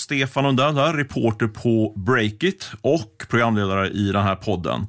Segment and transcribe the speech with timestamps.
[0.00, 4.86] Stefan Lundell här, reporter på Breakit och programledare i den här podden.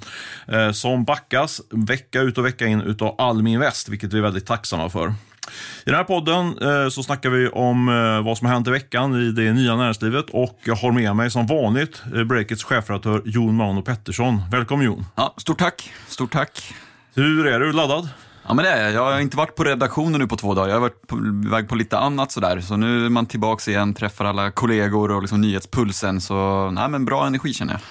[0.48, 4.45] Eh, som backas vecka ut och vecka in utav Almi Invest, vilket vi är väldigt
[4.45, 5.08] tacksamma för.
[5.86, 8.71] I den här podden eh, så snackar vi om eh, vad som har hänt i
[8.71, 13.55] veckan i det nya näringslivet och jag har med mig som vanligt Breakits chefredaktör Jon
[13.55, 14.41] Mauno Pettersson.
[14.52, 15.05] Välkommen Jon!
[15.16, 16.73] Ja, stort tack, stort tack.
[17.16, 18.09] Hur är du, laddad?
[18.48, 18.94] Ja men det är jag.
[18.94, 20.68] Jag har inte varit på redaktionen nu på två dagar.
[20.68, 21.18] Jag har varit på
[21.49, 22.62] väg på lite annat sådär.
[22.62, 26.22] Så nu är man tillbaka igen, träffar alla kollegor och liksom nyhetspulsen.
[26.22, 27.82] Så nej men bra energi känner jag.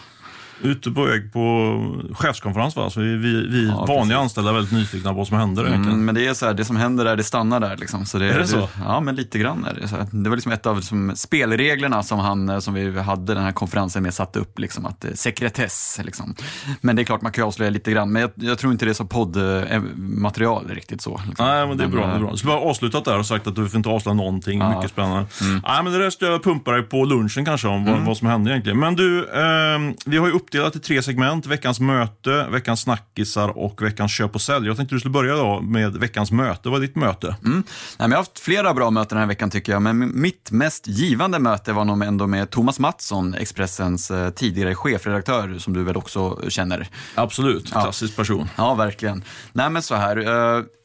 [0.62, 1.76] Ute på väg på
[2.14, 2.90] chefskonferens va?
[2.90, 4.14] Så vi, vi, vi Ja, vanliga precis.
[4.16, 5.64] anställda är väldigt nyfikna på vad som händer.
[5.66, 8.06] Mm, men det är så här, det som händer där, det stannar där liksom.
[8.06, 8.68] Så det, Är det så?
[8.84, 9.96] ja, men lite grann är det så.
[9.96, 10.06] Här.
[10.10, 13.52] Det var liksom ett av liksom, spelreglerna som, han, eh, som vi hade den här
[13.52, 16.00] konferensen med satte upp, liksom, att eh, sekretess.
[16.04, 16.34] Liksom.
[16.80, 18.12] Men det är klart, man kan ju avslöja lite grann.
[18.12, 21.20] Men jag, jag tror inte det är så poddmaterial riktigt så.
[21.28, 21.46] Liksom.
[21.46, 22.06] Nej, men det är bra.
[22.06, 22.36] Det är eh, bra.
[22.36, 24.60] Skulle bara avslutat där och sagt att du får inte avslöja någonting.
[24.60, 24.76] Ja.
[24.76, 25.26] Mycket spännande.
[25.42, 28.28] Nej, men det där ska jag pumpa dig på lunchen kanske om vad, vad som
[28.28, 28.78] hände egentligen.
[28.78, 31.46] Men du, ehm, vi har ju uppdelat i tre segment.
[31.46, 34.66] Veckans möte, veckans snackisar och veckans köp och sälj.
[34.66, 36.68] Jag tänkte du skulle börja då med veckans möte.
[36.68, 37.36] Vad är ditt möte?
[37.44, 37.52] Mm.
[37.52, 37.64] Nej,
[37.98, 40.86] men jag har haft flera bra möten den här veckan tycker jag, men mitt mest
[40.86, 45.96] givande möte var nog ändå med Thomas Mattsson, Expressens eh, tidigare chefredaktör, som du väl
[45.96, 46.88] också känner.
[47.14, 48.48] Absolut, klassisk person.
[48.56, 49.24] Ja, verkligen.
[49.52, 50.16] Nej, men så här.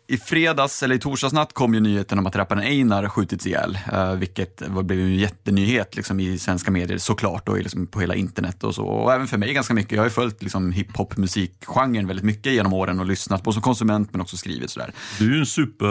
[0.08, 3.48] Eh, I fredags, eller i torsdags natt, kom ju nyheten om att rapparen Einar skjutits
[3.48, 3.78] ihjäl.
[3.94, 8.64] Uh, vilket blev en jättenyhet liksom, i svenska medier såklart och liksom, på hela internet
[8.64, 8.86] och så.
[8.86, 9.92] Och även för mig ganska mycket.
[9.92, 13.62] Jag har ju följt liksom, hiphop musikgenren väldigt mycket genom åren och lyssnat på som
[13.62, 14.94] konsument men också skrivit sådär.
[15.20, 15.86] Du är ju en super...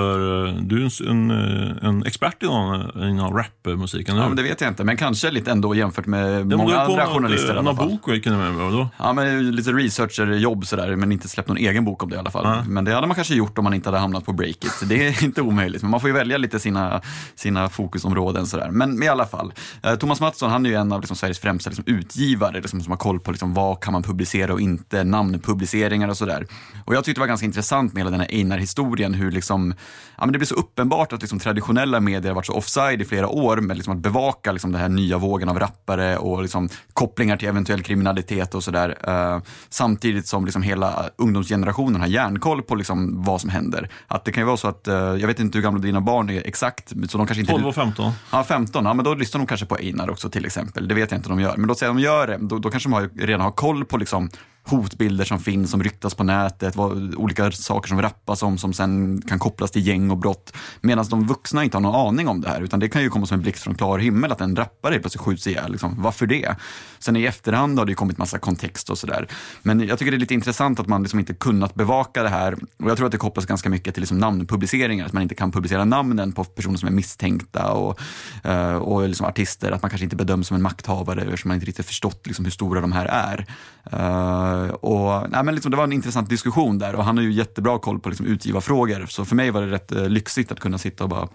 [0.62, 4.84] Du är en, en, en expert inom, inom rapmusiken, Ja, men det vet jag inte,
[4.84, 7.76] men kanske lite ändå jämfört med Ja, du många andra något, journalister i eh, alla
[7.76, 7.88] fall.
[7.88, 8.88] bok kan jag med då?
[8.98, 12.30] Ja, men lite researcherjobb sådär, men inte släppt någon egen bok om det i alla
[12.30, 12.64] fall.
[12.68, 14.72] Men det hade man kanske gjort om man inte hade hamnat på Breakit.
[14.88, 17.00] Det är inte omöjligt, men man får ju välja lite sina,
[17.34, 18.70] sina fokusområden sådär.
[18.70, 21.70] Men i alla fall, eh, Thomas Mattsson han är ju en av liksom, Sveriges främsta
[21.70, 26.08] liksom, utgivare liksom, som har koll på liksom, vad kan man publicera och inte, namnpubliceringar
[26.08, 26.46] och sådär.
[26.84, 29.74] Och jag tyckte det var ganska intressant med hela den här Einar-historien, hur liksom,
[30.16, 33.04] ja, men det blir så uppenbart att liksom, traditionella medier har varit så offside i
[33.04, 36.68] flera år med liksom, att bevaka liksom, den här nya vågen av rappare och liksom,
[36.92, 38.98] kopplingar till eventuell kriminalitet och sådär.
[39.08, 43.88] Eh, samtidigt som liksom, hela ungdomsgenerationen har järnkoll på liksom, vad som händer.
[44.06, 46.30] Att det kan ju vara så att, eh, jag vet inte hur gamla dina barn
[46.30, 48.12] är exakt, så de kanske inte 12 och 15.
[48.32, 48.84] Ja, 15.
[48.84, 50.88] Ja, men då lyssnar de kanske på Einar också till exempel.
[50.88, 51.56] Det vet jag inte om de gör.
[51.56, 52.38] Men låt säga att de gör det.
[52.40, 54.30] Då, då kanske de har, redan har koll på liksom,
[54.66, 59.22] hotbilder som finns, som ryktas på nätet, vad, olika saker som rappas om som sen
[59.22, 60.52] kan kopplas till gäng och brott.
[60.80, 62.60] Medan de vuxna inte har någon aning om det här.
[62.60, 65.02] Utan det kan ju komma som en blixt från klar himmel att en rappare helt
[65.02, 65.72] plötsligt skjuts ihjäl.
[65.72, 66.02] Liksom.
[66.02, 66.56] Varför det?
[66.98, 69.28] Sen i efterhand har det ju kommit massa kontext och sådär.
[69.62, 72.52] Men jag tycker det är lite intressant att man liksom inte kunnat bevaka det här.
[72.52, 75.06] Och jag tror att det kopplas ganska mycket till liksom namnpubliceringar.
[75.06, 78.00] Att man inte kan publicera namnen på personer som är misstänkta och,
[78.44, 79.72] eh, och liksom artister.
[79.72, 82.52] Att man kanske inte bedöms som en makthavare eftersom man inte riktigt förstått liksom hur
[82.52, 83.46] stora de här är.
[83.92, 87.24] Eh, Eh, och, nej, men liksom, det var en intressant diskussion där och han har
[87.24, 89.06] ju jättebra koll på liksom, utgivarfrågor.
[89.08, 91.28] Så för mig var det rätt eh, lyxigt att kunna sitta och bara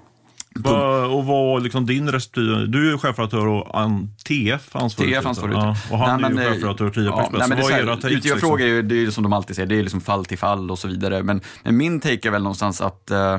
[0.55, 2.65] och vad var liksom din respektive...
[2.65, 5.13] Du är ju chefredaktör och an, TF ansvarig.
[5.13, 7.63] TF ansvarig Ja, och han Nej, är ju eh, chefredaktör på ja, nej, men det
[7.63, 7.93] är era?
[7.93, 8.71] Utgivarfrågor Liksom?
[8.71, 10.79] är ju, det är som de alltid säger, det är liksom fall till fall och
[10.79, 11.23] så vidare.
[11.23, 13.37] Men, men min take är väl någonstans att eh,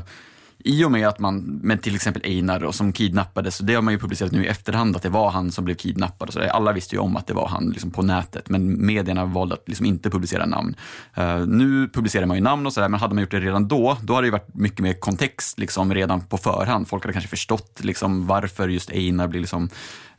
[0.64, 3.82] i och med att man, med till exempel Einar och som kidnappades, och det har
[3.82, 6.28] man ju publicerat nu i efterhand att det var han som blev kidnappad.
[6.28, 6.46] Och så där.
[6.46, 9.68] Alla visste ju om att det var han liksom på nätet, men medierna valde att
[9.68, 10.76] liksom inte publicera namn.
[11.18, 13.96] Uh, nu publicerar man ju namn och sådär, men hade man gjort det redan då,
[14.02, 16.88] då hade det ju varit mycket mer kontext liksom, redan på förhand.
[16.88, 19.62] Folk hade kanske förstått liksom, varför just Einar blev liksom,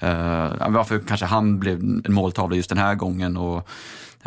[0.04, 3.38] uh, varför kanske han blev en måltavla just den här gången.
[3.38, 3.70] Och,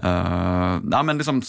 [0.05, 1.43] Uh, ja, men liksom,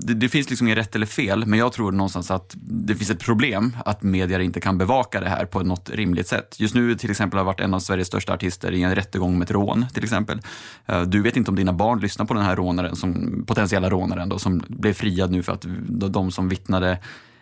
[0.00, 3.10] det, det finns liksom inget rätt eller fel, men jag tror någonstans att det finns
[3.10, 6.56] ett problem att medier inte kan bevaka det här på något rimligt sätt.
[6.58, 9.44] Just nu till exempel har varit en av Sveriges största artister i en rättegång med
[9.44, 10.40] ett rån till exempel.
[10.92, 14.28] Uh, du vet inte om dina barn lyssnar på den här rånaren, som, potentiella rånaren
[14.28, 16.98] då, som blev friad nu för att de, de som vittnade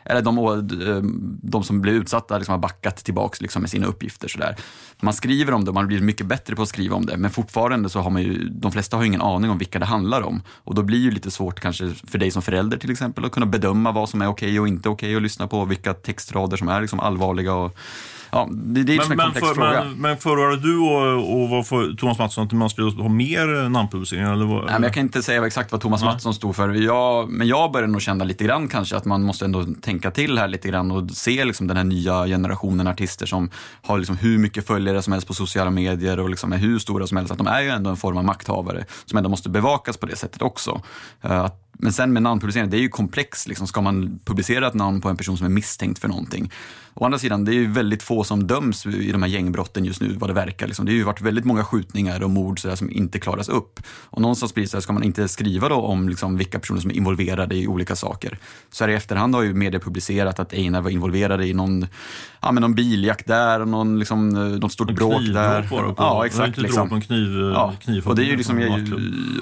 [0.06, 1.02] eller de, eh,
[1.42, 4.28] de som blir utsatta liksom har backat tillbaka liksom med sina uppgifter.
[4.28, 4.56] Sådär.
[5.00, 7.30] Man skriver om det och man blir mycket bättre på att skriva om det, men
[7.30, 10.22] fortfarande så har man ju, de flesta har ju ingen aning om vilka det handlar
[10.22, 10.42] om.
[10.48, 13.32] Och då blir det ju lite svårt kanske för dig som förälder till exempel att
[13.32, 16.68] kunna bedöma vad som är okej och inte okej och lyssna på vilka textrader som
[16.68, 17.54] är liksom allvarliga.
[17.54, 17.76] Och,
[18.30, 19.84] ja, det, det är Men, en men, komplex för, fråga.
[19.84, 23.62] men, men förordade du och, och vad för Thomas Mattsson att man skulle ha mer
[23.62, 24.32] eh, namnpubliceringar?
[24.32, 26.68] Eller vad, Nej, men jag kan inte säga exakt vad Thomas Mattsson stod för.
[26.68, 30.38] Jag, men jag börjar nog känna lite grann kanske att man måste ändå tänka till
[30.38, 33.50] här lite grann och se liksom den här nya generationen artister som
[33.82, 37.06] har liksom hur mycket följare som helst på sociala medier och liksom är hur stora
[37.06, 37.32] som helst.
[37.32, 40.16] Att de är ju ändå en form av makthavare som ändå måste bevakas på det
[40.16, 40.82] sättet också.
[41.22, 43.48] Eh, Att Men sen med namnpublicering, det är ju komplext.
[43.48, 43.66] Liksom.
[43.66, 46.50] Ska man publicera ett namn på en person som är misstänkt för någonting?
[46.98, 50.00] Å andra sidan, det är ju väldigt få som döms i de här gängbrotten just
[50.00, 50.66] nu, vad det verkar.
[50.66, 50.86] Liksom.
[50.86, 53.80] Det har ju varit väldigt många skjutningar och mord sådär, som inte klaras upp.
[54.04, 56.80] Och någonstans blir det så här, ska man inte skriva då om liksom, vilka personer
[56.80, 58.38] som är involverade i olika saker?
[58.70, 61.86] Så här i efterhand har ju media publicerat att Einar var involverad i någon,
[62.42, 64.28] ja, men någon biljakt där och någon, liksom,
[64.58, 65.62] något stort bråk där.
[65.62, 65.94] Det på.
[65.98, 66.58] Ja, exakt.
[66.58, 66.92] Liksom.
[66.92, 68.86] en kniv, Ja, kniv och, det är ju liksom,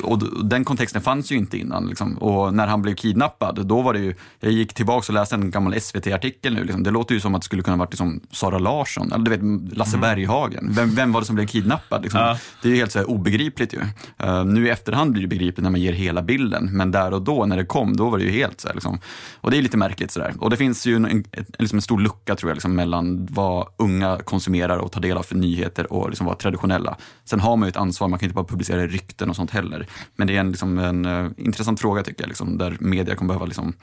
[0.02, 1.86] och den kontexten fanns ju inte innan.
[1.86, 2.18] Liksom.
[2.18, 5.50] Och när han blev kidnappad, då var det ju, jag gick tillbaka och läste en
[5.50, 6.64] gammal SVT-artikel nu.
[6.64, 6.82] Liksom.
[6.82, 9.76] Det låter ju som att det skulle kunna varit liksom Sara Larsson, eller du vet
[9.76, 10.68] Lasse Berghagen.
[10.70, 12.02] Vem, vem var det som blev kidnappad?
[12.02, 12.20] Liksom?
[12.20, 12.38] Ja.
[12.62, 13.80] Det är ju helt så här obegripligt ju.
[14.26, 17.22] Uh, nu i efterhand blir det begripligt när man ger hela bilden, men där och
[17.22, 18.98] då när det kom, då var det ju helt så här, liksom.
[19.40, 20.34] Och det är lite märkligt sådär.
[20.38, 21.24] Och det finns ju en, en,
[21.58, 25.22] liksom en stor lucka tror jag, liksom, mellan vad unga konsumerar och tar del av
[25.22, 26.96] för nyheter och liksom vad traditionella.
[27.24, 29.86] Sen har man ju ett ansvar, man kan inte bara publicera rykten och sånt heller.
[30.16, 33.28] Men det är en, liksom, en uh, intressant fråga tycker jag, liksom, där media kommer
[33.28, 33.74] behöva liksom,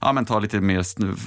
[0.00, 0.82] ja, men ta lite mer,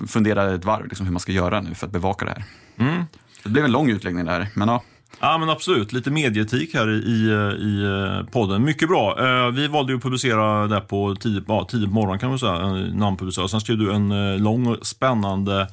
[0.08, 2.44] fundera ett varv liksom, hur man ska göra nu för att bevaka det här.
[2.90, 3.04] Mm.
[3.44, 4.84] Det blev en lång utläggning där, men ja.
[5.22, 7.30] Ja men absolut, lite medieetik här i, i,
[7.60, 8.64] i podden.
[8.64, 9.20] Mycket bra.
[9.28, 12.40] Eh, vi valde ju att publicera det på tidigt, ja, tidigt på morgonen kan man
[12.40, 13.50] säga, en namnpublicering.
[13.50, 15.68] Sen skrev du en eh, lång och spännande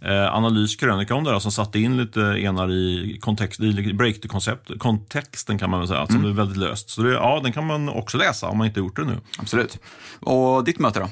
[0.00, 4.70] eh, analys, krönika om det där, som satte in lite enar i, kontext, i break-koncept,
[4.78, 6.30] kontexten kan man väl säga, som Mm.
[6.30, 6.90] är väldigt löst.
[6.90, 9.16] Så det, ja, den kan man också läsa om man inte gjort det nu.
[9.38, 9.78] Absolut.
[10.20, 11.08] Och ditt möte då?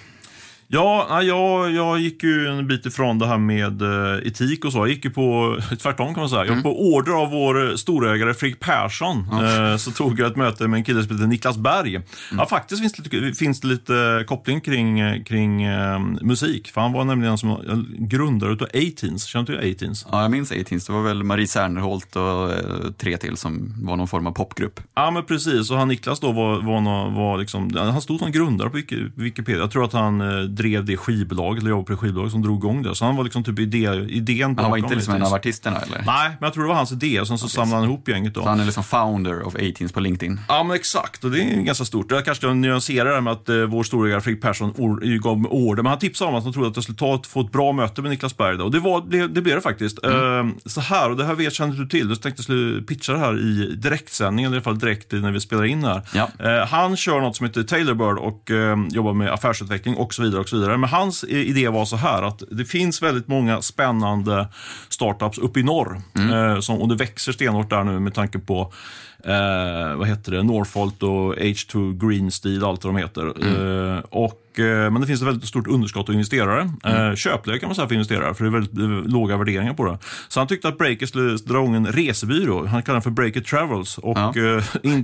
[0.72, 4.78] Ja, jag, jag gick ju en bit ifrån det här med eh, etik och så.
[4.78, 6.40] Jag gick ju på, tvärtom kan man säga.
[6.44, 6.62] Jag Mm.
[6.62, 9.26] på order av vår storägare Fredrik Persson.
[9.32, 11.94] Eh, så tog jag ett möte med en kille som heter Niklas Berg.
[11.96, 12.06] Mm.
[12.38, 16.68] Ja, faktiskt finns det, lite- finns det lite koppling kring, eh, kring eh, musik.
[16.70, 17.56] För han var nämligen som
[17.98, 19.24] grundare utav A-Teens.
[19.24, 20.06] Känner du A-Teens?
[20.12, 20.86] Ja, jag minns A-Teens.
[20.86, 22.58] Det var väl Marie Serneholt och eh,
[22.98, 24.80] tre till som var någon form av popgrupp.
[24.94, 25.70] Ja, men precis.
[25.70, 29.60] Och han Niklas då var, var, var liksom, han stod som grundare på Wiki- Wikipedia.
[29.60, 32.58] Jag tror att han eh, drev det skivbolaget, eller jobbade på det skivbolaget som drog
[32.58, 32.94] igång det.
[32.94, 35.80] Så han var liksom typ idé, idén Han var bakom inte liksom en av artisterna
[35.80, 36.02] eller?
[36.06, 38.34] Nej, men jag tror det var hans idé och sen så samlade han ihop gänget
[38.34, 38.42] då.
[38.42, 40.40] Så han är liksom founder of A-Teens på LinkedIn.
[40.48, 41.24] Ja, men exakt.
[41.24, 42.10] Och det är ganska stort.
[42.10, 45.82] Jag kanske nyanserar det med att eh, vår storägare Fredrik Persson or, gav mig order,
[45.82, 47.72] men han tipsade om att han trodde att jag skulle ta ett, få ett bra
[47.72, 48.56] möte med Niklas Berg.
[48.56, 48.64] Då.
[48.64, 50.04] Och det, var, det, det blev det faktiskt.
[50.04, 52.08] Eh, så här, och det här vet, kände du till.
[52.08, 55.32] Du tänkte jag skulle pitcha det här i direktsändning, eller i alla fall direkt när
[55.32, 56.02] vi spelar in här.
[56.14, 56.28] Ja.
[56.38, 60.40] Eh, han kör något som heter Tailorbird och eh, jobbar med affärsutveckling och så vidare.
[60.40, 60.76] och så vidare.
[60.76, 64.48] Men hans idé var så här att det finns väldigt många spännande
[64.88, 66.02] startups uppe i norr.
[66.32, 68.72] Eh, som, och det växer stenhårt där nu med tanke på
[69.24, 73.26] eh, vad heter det, Northvolt och H2 Green Steel, allt vad de heter.
[73.26, 76.70] Eh, och, eh, men det finns ett väldigt stort underskott av investerare.
[76.84, 79.84] Eh, köpläge kan man säga för investerare, för det är väldigt eh, låga värderingar på
[79.84, 79.98] det.
[80.28, 82.66] Så han tyckte att Breaker skulle dra igång en resebyrå.
[82.66, 83.98] Han kallar den för Breaker Travels.
[83.98, 84.32] Och Ja.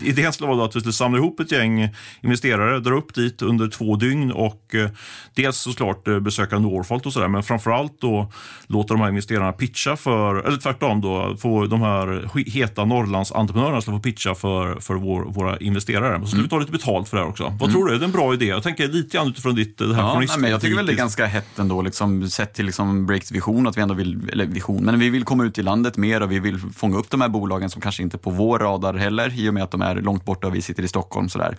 [0.02, 1.88] idén skulle vara att vi skulle samla ihop ett gäng
[2.22, 4.74] investerare, dra upp dit under två dygn och
[5.34, 8.32] dels såklart besöka Northvolt och sådär, men framförallt då
[8.66, 13.96] låta de här investerarna pitcha för, eller tvärtom då, få de här heta Norrlandsentreprenörerna skulle
[13.96, 16.20] få pitcha för, för vår, våra investerare.
[16.20, 17.56] Så skulle vi ta lite betalt för det här också.
[17.61, 17.94] Vad tror du?
[17.94, 18.47] Är det en bra idé?
[18.47, 20.93] Jag tänker lite grann utifrån ditt det här Ja, nej, men jag tycker väl det
[20.93, 24.47] är ganska hett ändå, liksom, sett till liksom Breaks vision, att vi ändå vill, eller
[24.47, 27.20] vision, men vi vill komma ut i landet mer och vi vill fånga upp de
[27.20, 29.82] här bolagen som kanske inte är på vår radar heller, i och med att de
[29.82, 31.29] är långt borta och vi sitter i Stockholm.
[31.29, 31.56] Sådär.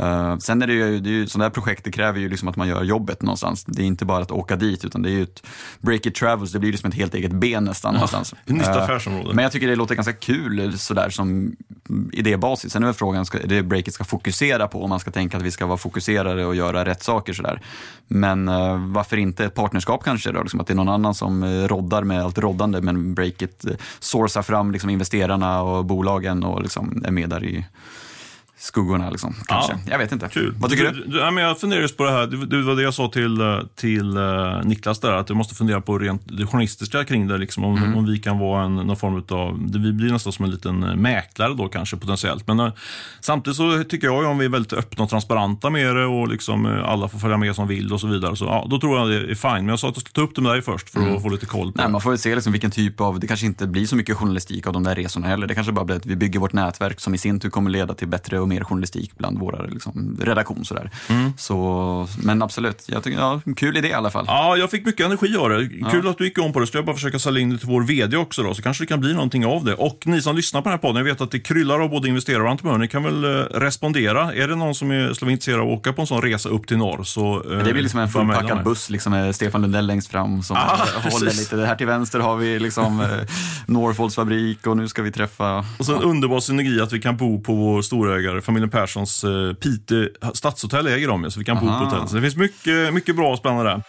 [0.00, 2.48] Uh, sen är det ju, det är ju sådana här projekt, det kräver ju liksom
[2.48, 3.64] att man gör jobbet någonstans.
[3.64, 5.42] Det är inte bara att åka dit, utan det är ju ett
[5.80, 8.32] Break It Travels, det blir liksom ett helt eget ben nästan någonstans.
[8.32, 9.34] ett nytt Eh, affärsområde.
[9.34, 11.56] Men jag tycker det låter ganska kul sådär som
[12.12, 12.72] idébasis.
[12.72, 15.42] Sen är väl frågan, ska, det Breakit ska fokusera på, om man ska tänka att
[15.42, 17.60] vi ska vara fokuserade och göra rätt saker sådär.
[18.08, 20.42] Men eh, varför inte ett partnerskap kanske då?
[20.42, 23.72] Liksom att det är någon annan som eh, roddar med allt roddande, men Breakit eh,
[23.98, 27.64] sourcar fram liksom investerarna och bolagen och liksom är med där i
[28.58, 29.10] skuggorna.
[29.10, 29.72] Liksom, kanske.
[29.72, 29.78] Ja.
[29.90, 30.28] Jag vet inte.
[30.32, 30.54] Kul.
[30.58, 31.04] Vad tycker du?
[31.04, 32.26] du, ja, men jag funderar just på det här.
[32.26, 33.38] Det, det var det jag sa till,
[33.76, 37.38] till eh, Niklas där, att du måste fundera på rent det journalistiska kring det.
[37.38, 37.96] Liksom, om, Mm.
[37.96, 40.94] om vi kan vara en, någon form av, vi blir nästan som en liten eh,
[40.96, 42.46] mäklare då kanske potentiellt.
[42.46, 42.72] Men eh,
[43.20, 46.28] samtidigt så tycker jag ju om vi är väldigt öppna och transparenta med det och
[46.28, 48.36] liksom, eh, alla får följa med som vill och så vidare.
[48.36, 49.52] Så, ja, då tror jag det är fine.
[49.52, 51.28] Men jag sa att jag skulle ta upp det med dig först för att få
[51.28, 51.72] lite koll på Mm.
[51.76, 51.92] Nej, det.
[51.92, 54.66] man får väl se liksom vilken typ av, det kanske inte blir så mycket journalistik
[54.66, 55.46] av de där resorna heller.
[55.46, 57.94] Det kanske bara blir att vi bygger vårt nätverk som i sin tur kommer leda
[57.94, 60.64] till bättre och mer journalistik bland våra liksom, redaktion.
[60.64, 60.90] Sådär.
[61.36, 64.24] Så, men absolut, jag tycker, ja, kul idé i alla fall.
[64.28, 65.68] Ja, jag fick mycket energi av det.
[65.90, 66.66] Kul att du gick om på det.
[66.66, 68.88] Så jag bara försöka sälja in det till vår VD också då, så kanske det
[68.88, 69.74] kan bli någonting av det.
[69.74, 72.08] Och ni som lyssnar på den här podden, jag vet att det kryllar av både
[72.08, 72.78] investerare och entreprenörer.
[72.80, 74.34] Ni kan väl eh, respondera.
[74.34, 76.48] Är det någon som är, skulle vara intresserad av att åka på en sån resa
[76.48, 77.42] upp till norr så...
[77.52, 80.76] eh, Det blir liksom en fullpackad buss liksom, med Stefan Lundell längst fram som Ah,
[81.10, 81.52] håller precis.
[81.52, 81.66] lite.
[81.66, 83.06] Här till vänster har vi liksom, eh,
[83.66, 85.64] Norfolds fabrik och nu ska vi träffa...
[85.78, 89.52] Och så en underbar synergi att vi kan bo på vår storägare familjen Perssons eh,
[89.52, 92.08] Pite stadshotell äger de, så vi kan bo på hotell.
[92.08, 93.82] Så det finns mycket, mycket bra och spännande där.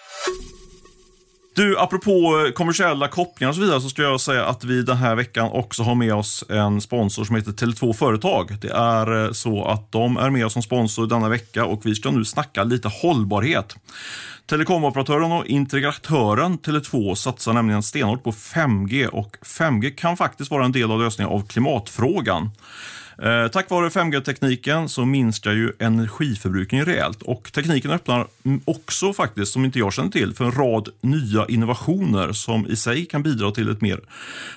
[1.59, 4.97] Du, apropå eh, kommersiella kopplingar och så vidare så ska jag säga att vi den
[4.97, 8.57] här veckan också har med oss en sponsor som heter Tele2 Företag.
[8.61, 11.95] Det är eh, så att de är med oss som sponsor denna vecka och vi
[11.95, 13.75] ska nu snacka lite hållbarhet.
[14.45, 20.71] Telekomoperatören och integratören Tele2 satsar nämligen stenhårt på 5G och 5G kan faktiskt vara en
[20.71, 22.49] del av lösningen av klimatfrågan.
[23.21, 28.27] Eh, tack vare 5G-tekniken så minskar ju energiförbrukningen rejält och tekniken öppnar
[28.65, 33.05] också faktiskt, som inte jag känner till, för en rad nya innovationer som i sig
[33.05, 33.99] kan bidra till ett mer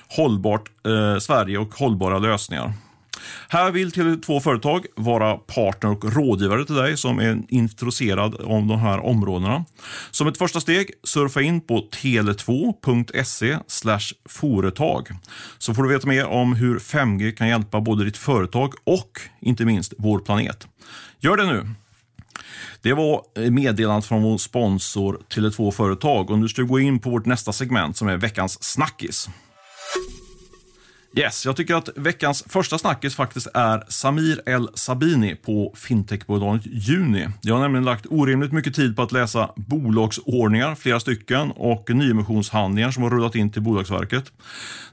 [0.07, 2.73] hållbart eh, Sverige och hållbara lösningar.
[3.49, 8.79] Här vill Tele2 Företag vara partner och rådgivare till dig som är intresserad av de
[8.79, 9.65] här områdena.
[10.11, 13.57] Som ett första steg, surfa in på tele2.se
[14.29, 15.09] företag
[15.57, 19.65] så får du veta mer om hur 5G kan hjälpa både ditt företag och inte
[19.65, 20.67] minst vår planet.
[21.19, 21.69] Gör det nu!
[22.81, 27.09] Det var meddelandet från vår sponsor Tele2 Företag och nu ska vi gå in på
[27.09, 29.29] vårt nästa segment som är veckans snackis.
[31.15, 37.27] Yes, jag tycker att veckans första snackis faktiskt är Samir El Sabini på fintechbolaget Juni.
[37.41, 42.91] Jag har nämligen lagt orimligt mycket tid på att läsa bolagsordningar, flera stycken, och nyemissionshandlingar
[42.91, 44.31] som har rullat in till Bolagsverket.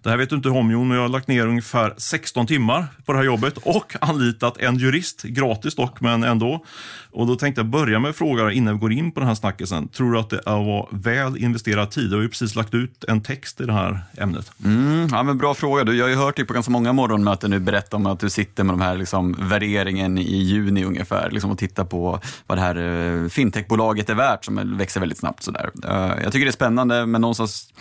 [0.02, 2.86] Det här vet du inte om Jon, men jag har lagt ner ungefär 16 timmar
[3.04, 6.64] på det här jobbet och anlitat en jurist, gratis dock, men ändå.
[7.12, 9.34] Och då tänkte jag börja med att fråga innan vi går in på den här
[9.34, 9.88] snackisen.
[9.88, 12.10] Tror du att det var väl investerad tid?
[12.10, 14.52] Du har ju precis lagt ut en text i det här ämnet.
[14.64, 15.84] Mm, ja, men bra fråga.
[15.84, 18.30] Du, jag har ju hört dig på ganska många morgonmöten nu berätta om att du
[18.30, 22.62] sitter med de här liksom, värderingen i juni ungefär liksom, och tittar på vad det
[22.62, 25.42] här eh, fintechbolaget är värt som växer väldigt snabbt.
[25.42, 25.70] Sådär.
[25.88, 27.72] Uh, jag tycker det är spännande, men någonstans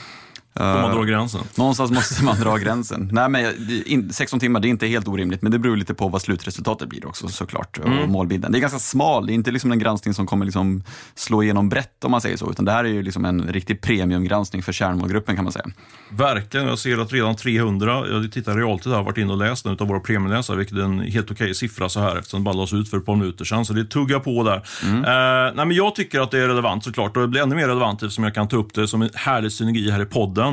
[0.60, 1.42] Får man dra gränsen?
[1.56, 3.10] Någonstans måste man dra gränsen.
[3.14, 5.94] Nej, men det- in- 16 timmar, det är inte helt orimligt, men det beror lite
[5.94, 7.78] på vad slutresultatet blir också såklart.
[7.78, 8.52] Och målbilden.
[8.52, 10.84] Det är ganska smal, det är inte liksom en granskning som kommer liksom
[11.16, 13.82] slå igenom brett om man säger så, utan det här är ju liksom en riktig
[13.82, 15.66] premiumgranskning för kärnmålgruppen kan man säga.
[16.12, 16.68] Verkligen.
[16.68, 19.78] Jag ser att redan 300, jag tittar realtid här, har varit inne och läst den
[19.80, 22.74] av våra premieläsare, vilket är en helt okej siffra så här eftersom det bara lades
[22.74, 23.66] ut för ett par minuter sedan.
[23.66, 24.56] Så det tuggar på där.
[24.84, 27.68] Eh, nej, men jag tycker att det är relevant såklart och det blir ännu mer
[27.68, 30.49] relevant eftersom jag kan ta upp det som en härlig synergi här i podden.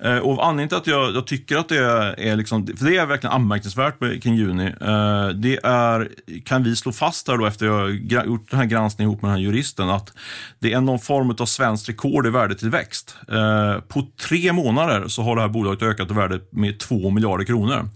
[0.00, 2.96] Eh, och anledningen till att jag, jag tycker att det är, är liksom, för det
[2.96, 6.08] är verkligen anmärkningsvärt kring Juni, eh, det är,
[6.44, 9.38] kan vi slå fast här då efter jag gjort den här granskningen ihop med den
[9.38, 10.12] här juristen, att
[10.58, 13.16] det är någon form av svenskt rekord i värdetillväxt.
[13.28, 17.44] Eh, på tre månader så har det här bolaget ökat i värde med 2 miljarder
[17.44, 17.88] kronor.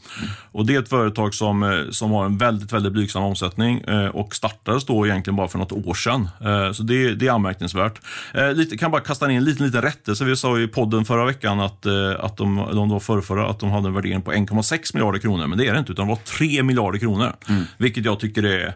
[0.52, 4.84] Och det är ett företag som, som har en väldigt, väldigt blygsam omsättning och startades
[4.84, 6.28] då egentligen bara för något år sedan.
[6.74, 8.00] Så det, det är anmärkningsvärt.
[8.54, 10.24] Lite, kan bara kasta in en liten, liten rättelse.
[10.24, 13.70] Vi sa i podden förra veckan att, eh, att de, de var förrförra, att de
[13.70, 15.47] hade en värdering på 1,6 miljarder kronor.
[15.47, 17.32] Men det är det inte, utan det var 3 miljarder kronor.
[17.76, 18.75] Vilket jag tycker är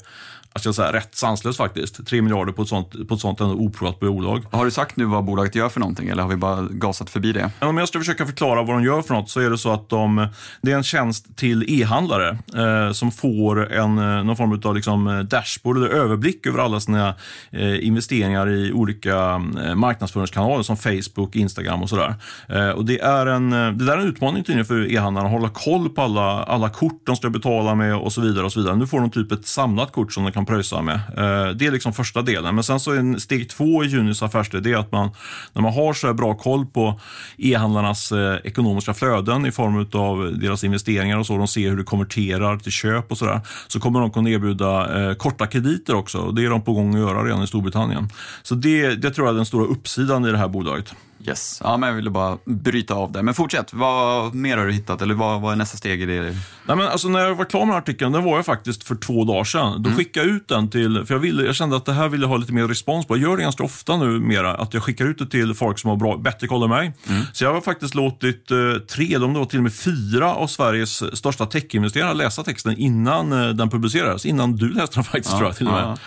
[0.55, 2.07] jag ska säga, rätt sanslöst faktiskt.
[2.07, 4.45] 3 miljarder på ett sånt, på ett sånt ändå oprovat bolag.
[4.51, 7.33] Har du sagt nu vad bolaget gör för någonting eller har vi bara gasat förbi
[7.33, 7.51] det?
[7.61, 9.89] Om jag ska försöka förklara vad de gör för något så är det så att
[9.89, 10.29] de,
[10.63, 15.07] det är en tjänst till e-handlare eh, som får en, eh, någon form av liksom
[15.07, 17.15] eh, dashboard eller överblick över alla sina
[17.51, 22.15] eh, investeringar i olika eh, marknadsföringskanaler som Facebook, Instagram och sådär.
[22.49, 25.49] Eh, och det, är en, det där är en utmaning tydligen för e-handlarna att hålla
[25.49, 28.45] koll på alla, alla kort de ska betala med och så vidare.
[28.45, 28.77] och så vidare.
[28.77, 30.95] Nu får de typ ett samlat kort som de kan pröjsa med.
[30.95, 32.55] Eh, det är liksom första delen.
[32.55, 35.11] Men sen så är en steg två i Junis affärsidé är att man,
[35.53, 37.01] när man har så här bra koll på
[37.39, 41.85] e-handlarnas eh, ekonomiska flöden i form av deras investeringar och så, de ser hur det
[41.85, 46.31] konverterar till köp och sådär, så kommer de kunna erbjuda eh, korta krediter också.
[46.31, 48.09] Det är de på gång att göra redan i Storbritannien.
[48.43, 50.95] Så det, det tror jag är den stora uppsidan i det här bolaget.
[51.27, 53.23] Yes, ja, men jag ville bara bryta av det.
[53.23, 56.23] Men fortsätt, vad mer har du hittat eller vad, vad är nästa steg i det?
[56.67, 59.25] Nej, men alltså, när jag var klar med artikeln, den var jag faktiskt för två
[59.25, 59.83] dagar sedan.
[59.83, 62.25] Då skickade jag ut den till, för jag, ville, jag kände att det här ville
[62.25, 63.17] jag ha lite mer respons på.
[63.17, 65.91] Jag gör det ganska ofta nu mera, att jag skickar ut det till folk som
[65.91, 66.93] har bra, bättre koll än mig.
[67.33, 68.57] Så jag har faktiskt låtit eh,
[68.91, 73.49] tre, det var till och med fyra av Sveriges största techinvesterare läsa texten innan eh,
[73.49, 74.27] den publicerades.
[74.27, 75.99] Innan du läste den faktiskt tror jag till och med.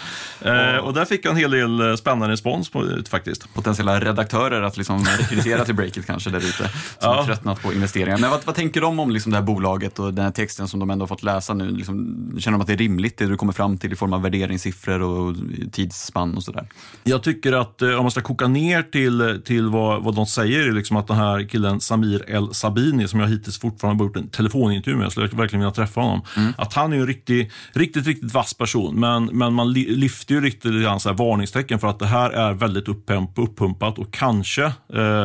[0.41, 3.53] Eh, och där fick jag en hel del eh, spännande respons på det faktiskt.
[3.53, 6.69] Potentiella redaktörer att liksom rekrytera till Breakit kanske där ute, som
[7.01, 7.15] Ja.
[7.15, 8.17] har tröttnat på investeringar.
[8.17, 10.79] Men vad, vad tänker de om liksom det här bolaget och den här texten som
[10.79, 11.71] de ändå har fått läsa nu?
[11.71, 11.95] Liksom,
[12.39, 15.01] känner de att det är rimligt det du kommer fram till i form av värderingssiffror
[15.01, 15.35] och
[15.71, 16.67] tidsspann och sådär?
[17.03, 20.67] Jag tycker att eh, om man ska koka ner till, till vad, vad de säger,
[20.67, 24.17] är liksom att den här killen Samir El Sabini, som jag hittills fortfarande har gjort
[24.17, 26.21] en telefonintervju med, jag skulle verkligen vilja träffa honom.
[26.57, 30.81] Att han är en riktig, riktigt, riktigt vass person, men, men man lyfter ju riktigt
[30.83, 34.71] grann så varningstecken för att det här är väldigt upppump, uppumpat och kanske,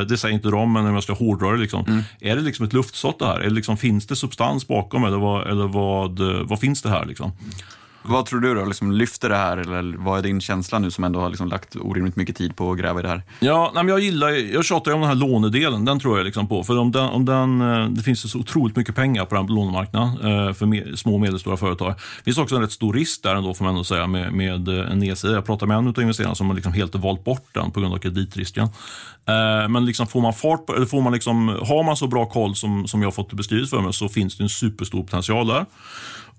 [0.09, 2.73] det säger inte de, men om jag ska hårdra det, liksom, är det liksom ett
[2.73, 3.41] luftslott det här?
[3.41, 7.07] Eller liksom, finns det substans bakom eller vad, eller vad, eh, vad finns det här?
[7.07, 7.33] Liksom?
[8.03, 8.65] Vad tror du då?
[8.65, 11.77] Liksom, lyfter det här eller vad är din känsla nu som ändå har liksom lagt
[11.77, 13.23] orimligt mycket tid på att gräva i det här?
[13.41, 16.25] Ja, nej, men jag gillar, jag tjatar ju om den här lånedelen, den tror jag
[16.25, 16.65] liksom på.
[16.65, 20.09] För om den, om den, eh, det finns så otroligt mycket pengar på den lånemarknaden
[20.09, 21.95] eh, för me, små och medelstora företag.
[22.19, 24.69] Det finns också en rätt stor risk där ändå får man ändå säga med, med
[24.69, 25.35] eh, en nedsida.
[25.35, 27.95] Jag pratade med en av investerarna som har liksom helt valt bort den på grund
[27.95, 28.69] av kreditrisken.
[29.69, 32.57] Men liksom får man fart på, eller får man liksom, har man så bra koll
[32.57, 35.67] som, som jag fått beskrivet för mig så finns det en superstor potential där.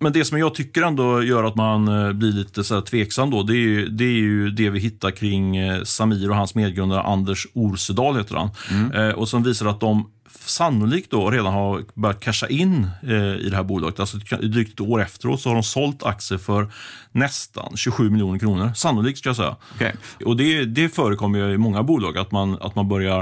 [0.01, 3.43] Men det som jag tycker ändå gör att man eh, blir lite så tveksam då,
[3.43, 7.01] det är, ju, det är ju det vi hittar kring eh, Samir och hans medgrundare
[7.01, 8.49] Anders Orsedal heter han.
[8.71, 8.91] Mm.
[8.91, 13.47] Eh, och som visar att de sannolikt då redan har börjat casha in eh, i
[13.49, 13.99] det här bolaget.
[13.99, 16.71] Alltså drygt ett år efteråt så har de sålt aktier för
[17.11, 18.71] nästan 27 miljoner kronor.
[18.75, 19.55] Sannolikt ska jag säga.
[19.75, 19.91] Okay.
[20.25, 23.19] Och det, det förekommer ju i många bolag att man, att man börjar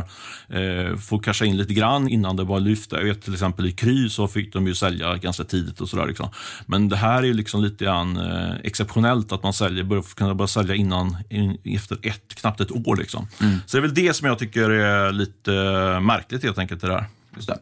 [0.49, 2.91] eh, få casha in lite grann innan det var lyft.
[2.91, 6.07] Jag vet till exempel i Kry så fick de ju sälja ganska tidigt och sådär.
[6.07, 6.29] Liksom.
[6.65, 10.35] Men det här är ju liksom lite grann eh, exceptionellt att man säljer, börjar kunna
[10.35, 12.95] börja sälja innan, in, efter ett, knappt ett år.
[12.95, 13.27] Liksom.
[13.41, 13.57] Mm.
[13.65, 15.51] Så det är väl det som jag tycker är lite
[15.99, 16.81] märkligt helt enkelt.
[16.81, 16.98] Det där.
[17.35, 17.59] Just det.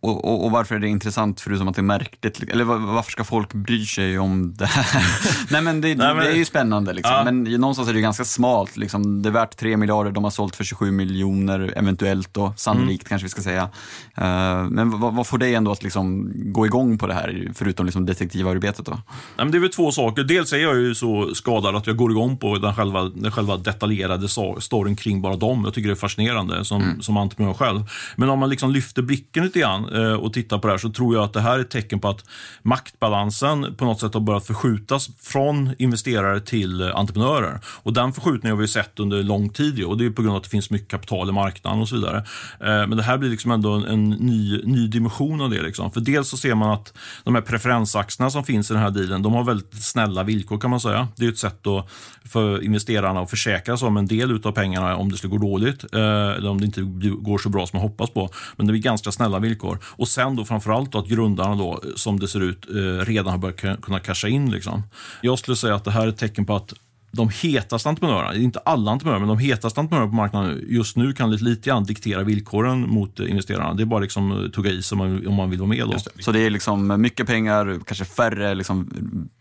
[0.00, 2.42] Och, och, och, varför är det intressant förutom att det är märkligt?
[2.52, 5.02] Eller varför ska folk bry sig om det här?
[5.50, 7.14] Nej men det, Nej, men, det är ju spännande liksom.
[7.14, 7.24] Ja.
[7.24, 8.76] Men någonstans är det ganska smalt.
[8.76, 9.22] Liksom.
[9.22, 13.08] Det är värt 3 miljarder, de har sålt för 27 miljoner eventuellt då, sannolikt mm.
[13.08, 13.62] kanske vi ska säga.
[13.62, 17.86] Uh, men vad, vad, får dig ändå att liksom gå igång på det här, förutom
[17.86, 18.92] liksom detektivarbetet då?
[18.92, 19.02] Nej,
[19.36, 20.24] men det är väl två saker.
[20.24, 23.56] Dels är jag ju så skadad att jag går igång på den själva, den själva
[23.56, 24.28] detaljerade
[24.60, 25.62] storyn kring bara dem.
[25.64, 27.02] Jag tycker det är fascinerande som, mm.
[27.02, 27.80] som entreprenör själv.
[28.16, 30.90] Men om man liksom lyfter blicken lite grann Eh, och tittar på det här så
[30.90, 32.24] tror jag att det här är ett tecken på att
[32.62, 37.60] maktbalansen på något sätt har börjat förskjutas från investerare till eh, entreprenörer.
[37.64, 40.36] Och den förskjutningen har vi sett under lång tid och det är på grund av
[40.36, 42.18] att det finns mycket kapital i marknaden och så vidare.
[42.60, 45.62] Eh, men det här blir liksom ändå en ny, ny dimension av det.
[45.62, 45.90] Liksom.
[45.90, 46.92] För dels så ser man att
[47.24, 50.70] de här preferensaktierna som finns i den här dealen, de har väldigt snälla villkor kan
[50.70, 51.08] man säga.
[51.16, 51.88] Det är ett sätt då
[52.24, 55.84] för investerarna att försäkra sig om en del av pengarna om det skulle gå dåligt
[55.94, 56.80] eh, eller om det inte
[57.20, 58.30] går så bra som man hoppas på.
[58.56, 59.77] Men det är ganska snälla villkor.
[59.84, 63.32] Och sen då framförallt då att grundarna då, eh, som det ser ut, eh, redan
[63.32, 64.50] har börjat kunna casha in.
[64.50, 64.82] Liksom.
[65.22, 66.74] Jag skulle säga att det här är ett tecken på att
[67.10, 71.30] de hetaste entreprenörerna, inte alla entreprenörer, men de hetaste entreprenörerna på marknaden just nu kan
[71.30, 73.74] lite, lite grann diktera villkoren mot investerarna.
[73.74, 75.86] Det är bara liksom tugga i sig om man, om man vill vara med.
[75.86, 75.98] Då.
[76.22, 78.90] Så det är liksom mycket pengar, kanske färre liksom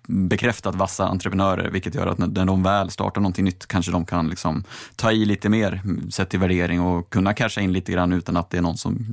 [0.08, 4.30] bekräftat vassa entreprenörer, vilket gör att när de väl startar någonting nytt kanske de kan
[4.30, 4.64] liksom
[4.96, 8.50] ta i lite mer sett till värdering och kunna casha in lite grann utan att
[8.50, 9.06] det är någon som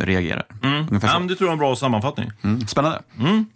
[0.00, 0.46] reagerar.
[0.62, 0.86] Mm.
[1.02, 2.30] Ja, det tror jag är en bra sammanfattning.
[2.42, 2.66] Mm.
[2.66, 3.02] Spännande.
[3.18, 3.46] Mm.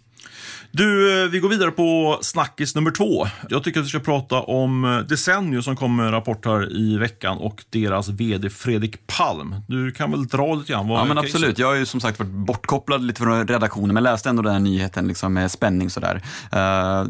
[0.77, 3.27] Du, eh, vi går vidare på snackis nummer två.
[3.49, 6.77] Jag tycker att vi ska prata om eh, Desenio som kom med en rapport här
[6.77, 9.55] i veckan och deras vd Fredrik Palm.
[9.67, 10.89] Du kan väl dra lite grann?
[10.89, 11.59] ja, men absolut.
[11.59, 14.59] Jag har ju som sagt varit bortkopplad lite från redaktionen, men läste ändå den här
[14.59, 16.21] nyheten liksom med spänning sådär.
[16.53, 17.09] Uh,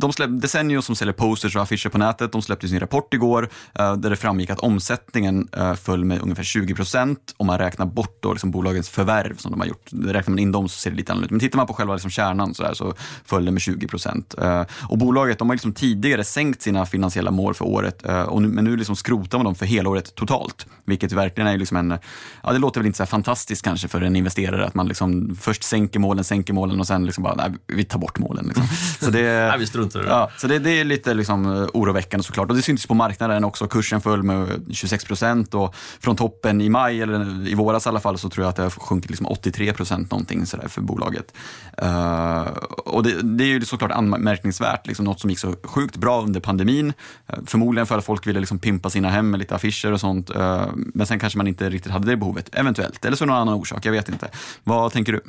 [0.00, 3.48] de släpp, Desenio som säljer posters och affischer på nätet, de släppte sin rapport igår
[3.74, 5.48] där det framgick att omsättningen
[5.82, 9.60] föll med ungefär 20 procent om man räknar bort då liksom bolagens förvärv som de
[9.60, 9.90] har gjort.
[10.04, 11.30] Räknar man in dem så ser det lite annorlunda ut.
[11.30, 12.94] Men tittar man på själva liksom kärnan så, där, så
[13.24, 14.34] föll med 20 procent.
[14.38, 18.42] Eh, och bolaget de har liksom tidigare sänkt sina finansiella mål för året, eh, och
[18.42, 20.66] nu, men nu liksom skrotar man dem för hela året totalt.
[20.84, 21.98] Vilket verkligen är liksom en,
[22.42, 25.64] ja det låter väl inte så fantastiskt kanske för en investerare att man liksom först
[25.64, 28.44] sänker målen, sänker målen och sen liksom bara, nej, vi tar bort målen.
[28.46, 28.64] Liksom.
[29.00, 30.08] Så det, nej, vi struntar i det.
[30.08, 32.50] Ja, så det, det, är lite liksom oroväckande såklart.
[32.50, 33.66] Och det syntes på marknaden också.
[33.66, 38.00] Kursen föll med 26 procent och från toppen i maj, eller i våras i alla
[38.00, 41.34] fall, så tror jag att det har sjunkit liksom 83 procent någonting sådär för bolaget.
[41.82, 42.48] Uh,
[42.84, 46.40] och det, det är ju såklart anmärkningsvärt, liksom något som gick så sjukt bra under
[46.40, 46.92] pandemin.
[47.26, 50.30] Eh, förmodligen för att folk ville liksom pimpa sina hem med lite affischer och sånt.
[50.30, 53.04] Eh, men sen kanske man inte riktigt hade det behovet, eventuellt.
[53.04, 54.28] Eller så någon annan orsak, jag vet inte.
[54.64, 55.20] Vad tänker du?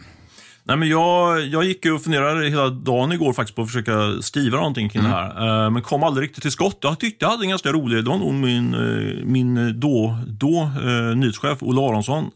[0.66, 4.58] Nej, men jag, jag gick och funderade hela dagen igår faktiskt på att försöka skriva
[4.58, 5.12] någonting kring mm.
[5.12, 5.66] det här.
[5.66, 6.78] Uh, men kom aldrig riktigt till skott.
[6.82, 10.72] Jag tyckte jag hade en ganska rolig, det var nog min, uh, min då, då
[10.86, 12.32] uh, nyhetschef Olle Aronsson,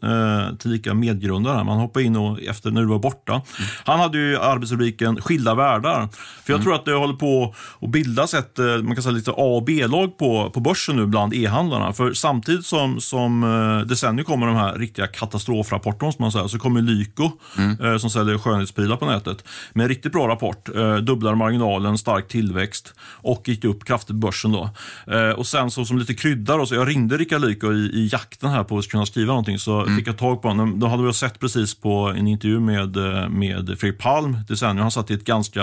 [0.58, 1.64] tillika medgrundare.
[1.64, 3.32] Man hoppade in och, efter när du var borta.
[3.32, 3.44] Mm.
[3.84, 6.08] Han hade ju arbetsrubriken Skilda världar.
[6.44, 6.64] För jag mm.
[6.64, 10.18] tror att det håller på att bildas ett, man kan säga lite A och B-lag
[10.18, 11.92] på, på börsen nu bland e-handlarna.
[11.92, 13.40] För samtidigt som, som
[13.88, 17.98] decennier kommer de här riktiga katastrofrapporterna, som man säger, så kommer Lyko, mm.
[17.98, 19.44] som säljer skönhetsprylar på nätet.
[19.72, 20.68] Med en riktigt bra rapport.
[20.76, 24.52] Eh, dubblar marginalen, stark tillväxt och gick upp kraftigt på börsen.
[24.52, 24.70] Då.
[25.06, 28.08] Eh, och sen så som lite krydda, då, så jag ringde Rickard Lyko i, i
[28.12, 29.58] jakten här på att kunna skriva någonting.
[29.58, 29.96] Så mm.
[29.96, 30.80] fick jag tag på honom.
[30.80, 34.78] Då hade jag sett precis på en intervju med, eh, med Fredrik Palm, decennium.
[34.78, 35.62] Han satt i ett ganska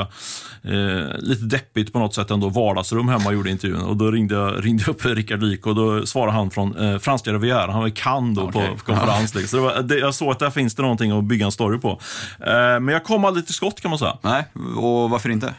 [0.61, 3.81] eh, lite deppigt på något sätt ändå vardagsrum hemma och gjorde intervjun.
[3.81, 7.33] Och då ringde jag, ringde upp Rickard Lyko och då svarade han från eh, franska
[7.33, 7.71] Riviera.
[7.71, 8.67] Han var i Cannes då okay.
[8.67, 9.31] på konferens.
[9.33, 9.39] Ja.
[9.39, 9.59] Liksom.
[9.59, 11.79] Så det var, det, jag såg att där finns det någonting att bygga en story
[11.79, 11.99] på.
[12.45, 14.17] Eh, men jag kom aldrig till skott kan man säga.
[14.21, 15.53] Nej, och varför inte?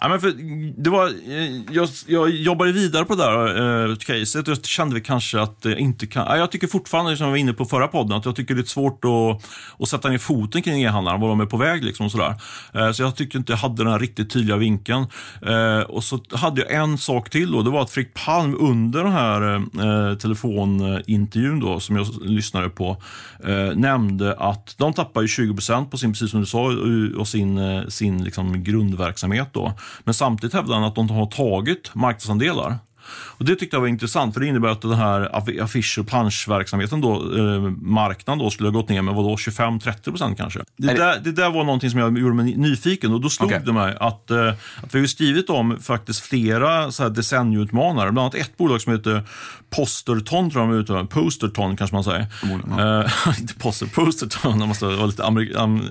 [0.00, 0.32] Ja, men för
[0.82, 5.00] det var, eh, jag, jag jobbade vidare på det där eh, caset och jag kände
[5.00, 6.26] kanske att jag inte kan...
[6.26, 8.60] Ja, jag tycker fortfarande, som jag var inne på förra podden, att jag tycker det
[8.60, 11.84] är svårt att, att sätta ner foten kring e-handlarna, var de är på väg.
[11.84, 12.34] Liksom, sådär.
[12.74, 15.06] Eh, så jag tyckte inte jag hade den här riktigt tydliga vinkeln.
[15.46, 19.04] Eh, och så hade jag en sak till då, det var att Frick Palm under
[19.04, 23.02] den här telefonintervjun då, som jag lyssnade på,
[23.74, 26.72] nämnde att de tappar ju 20% på sin, precis som du sa,
[27.20, 29.48] och sin, eh, sin liksom grundverksamhet.
[29.52, 29.72] Då.
[30.04, 32.78] Men samtidigt hävdar han att de har tagit marknadsandelar.
[33.38, 37.00] Och Det tyckte jag var intressant, för det innebär att den här affisch och planschverksamheten,
[37.00, 40.60] då, eh, marknaden, då, skulle ha gått ner med 25-30% kanske.
[40.76, 43.60] Det, där, det där var någonting som jag gjorde mig nyfiken och då slog okay.
[43.64, 44.48] det mig att, eh,
[44.82, 48.92] att vi har skrivit om faktiskt flera så här decennieutmanare, bland annat ett bolag som
[48.92, 49.22] heter
[49.70, 52.26] Posterton, tror jag de uttalar Posterton kanske man säger.
[52.42, 53.00] Ja.
[53.00, 55.22] Uh, inte Poster, Posterton, jag måste vara lite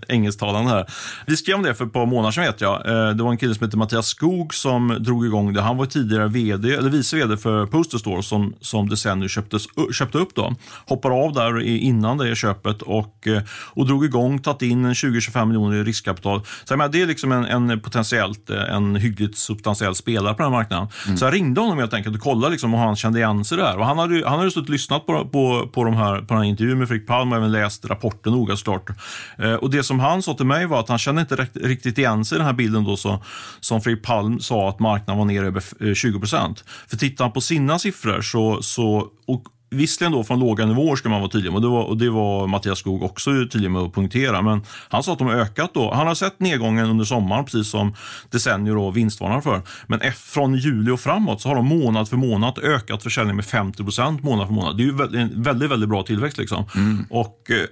[0.08, 0.86] engelsktalande här.
[1.26, 2.88] Vi skrev om det för ett par månader sedan vet jag.
[2.88, 5.62] Uh, det var en kille som heter Mattias Skog som drog igång det.
[5.62, 10.18] Han var tidigare vd, eller vice vd för Poster Store som, som Desenio köptes, köpte
[10.18, 10.36] upp.
[10.36, 10.56] Då.
[10.86, 15.78] Hoppade av där innan det köpet och, eh, och drog igång, tagit in 20-25 miljoner
[15.78, 16.42] i riskkapital.
[16.46, 20.52] Så jag menar, det är liksom en, en potentiellt en hyggligt substantiell spelare på den
[20.52, 20.88] här marknaden.
[21.06, 21.18] Mm.
[21.18, 23.78] Så jag ringde honom helt enkelt och kollade liksom, om han kände igen sig där.
[23.78, 26.38] Och han hade, han hade suttit och lyssnat på, på, på, de här, på den
[26.38, 28.90] här intervjun med Fredrik Palm och även läst rapporten noga såklart.
[29.38, 32.26] Eh, och det som han sa till mig var att han kände inte riktigt igen
[32.26, 33.24] sig i den här bilden då så,
[33.60, 36.64] som Fredrik Palm sa att marknaden var ner över 20 eh, procent.
[36.88, 41.10] För tittar han på sina siffror så, så och, Visserligen då från låga nivåer ska
[41.10, 43.82] man vara tydlig med och det var, och det var Mattias Skog också tydlig med
[43.82, 44.42] att punktera.
[44.42, 45.94] Men han sa att de har ökat då.
[45.94, 47.96] Han har sett nedgången under sommaren precis som
[48.30, 49.62] Desennier och vinstvarnar för.
[49.88, 54.24] Men från juli och framåt så har de månad för månad ökat försäljningen med 50%
[54.24, 54.78] månad för månad.
[54.78, 56.38] Det är ju en väldigt, väldigt bra tillväxt.
[56.38, 56.66] Liksom.
[56.76, 57.06] Mm.
[57.10, 57.66] Och, eh,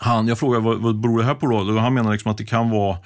[0.00, 1.56] han, jag frågade vad, vad beror det här på då?
[1.56, 2.98] Och han menar liksom att det kan vara,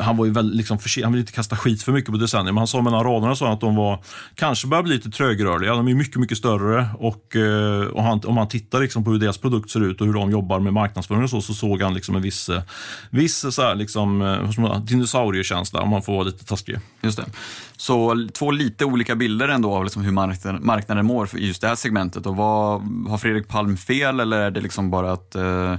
[0.00, 2.52] han var ju väldigt liksom för, han vill inte kasta skit för mycket på decennier,
[2.52, 5.74] men han sa mellan raderna så att de var, kanske börjar bli lite trögrörliga.
[5.74, 9.18] De är mycket, mycket större och, eh, och han, om man tittar liksom på hur
[9.18, 11.94] deras produkt ser ut och hur de jobbar med marknadsföring och så, så såg han
[11.94, 12.62] liksom en viss, eh,
[13.10, 16.78] viss så här liksom, eh, dinosauriekänsla om man får vara lite taskig.
[17.02, 17.24] Just det.
[17.76, 21.68] Så två lite olika bilder ändå av liksom hur marknaden, marknaden mår i just det
[21.68, 22.26] här segmentet.
[22.26, 25.76] Och vad, har Fredrik Palm fel eller är det liksom bara att eh,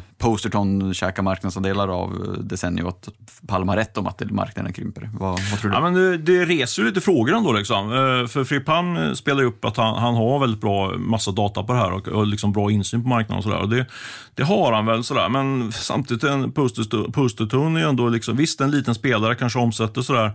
[0.54, 3.10] Everton käkar marknadsandelar av eh, Desenio och att
[3.48, 5.10] Palm har rätt om att marknaden krymper?
[5.13, 5.78] Vad, vad tror du?
[5.78, 7.52] Ja, men det, det reser ju lite frågor ändå.
[7.52, 7.92] Liksom.
[7.92, 11.63] Eh, för Fripp Palm eh, spelar upp att han, han har väldigt bra massa data
[11.63, 13.38] på det här och, och liksom bra insyn på marknaden.
[13.38, 13.86] och, så och det,
[14.36, 15.30] det, har han väl, sådär.
[15.30, 16.52] men samtidigt en
[17.12, 20.32] Posterton är ändå, liksom, visst en liten spelare kanske omsätter sådär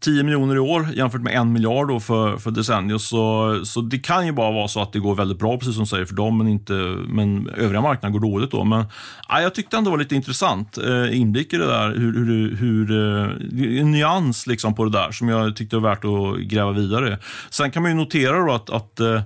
[0.00, 2.98] 10 miljoner i år jämfört med 1 miljard då för, för Desenio.
[2.98, 5.84] Så, så det kan ju bara vara så att det går väldigt bra, precis som
[5.84, 6.72] du säger, för dem, men, inte,
[7.08, 8.50] men övriga marknaden går dåligt.
[8.50, 8.64] då.
[8.64, 8.84] Men
[9.28, 12.56] ja, Jag tyckte ändå det var lite intressant eh, inblick i det där, hur, hur,
[12.56, 16.72] hur, eh, en nyans liksom på det där som jag tyckte var värt att gräva
[16.72, 17.16] vidare i.
[17.50, 19.22] Sen kan man ju notera då att, att eh,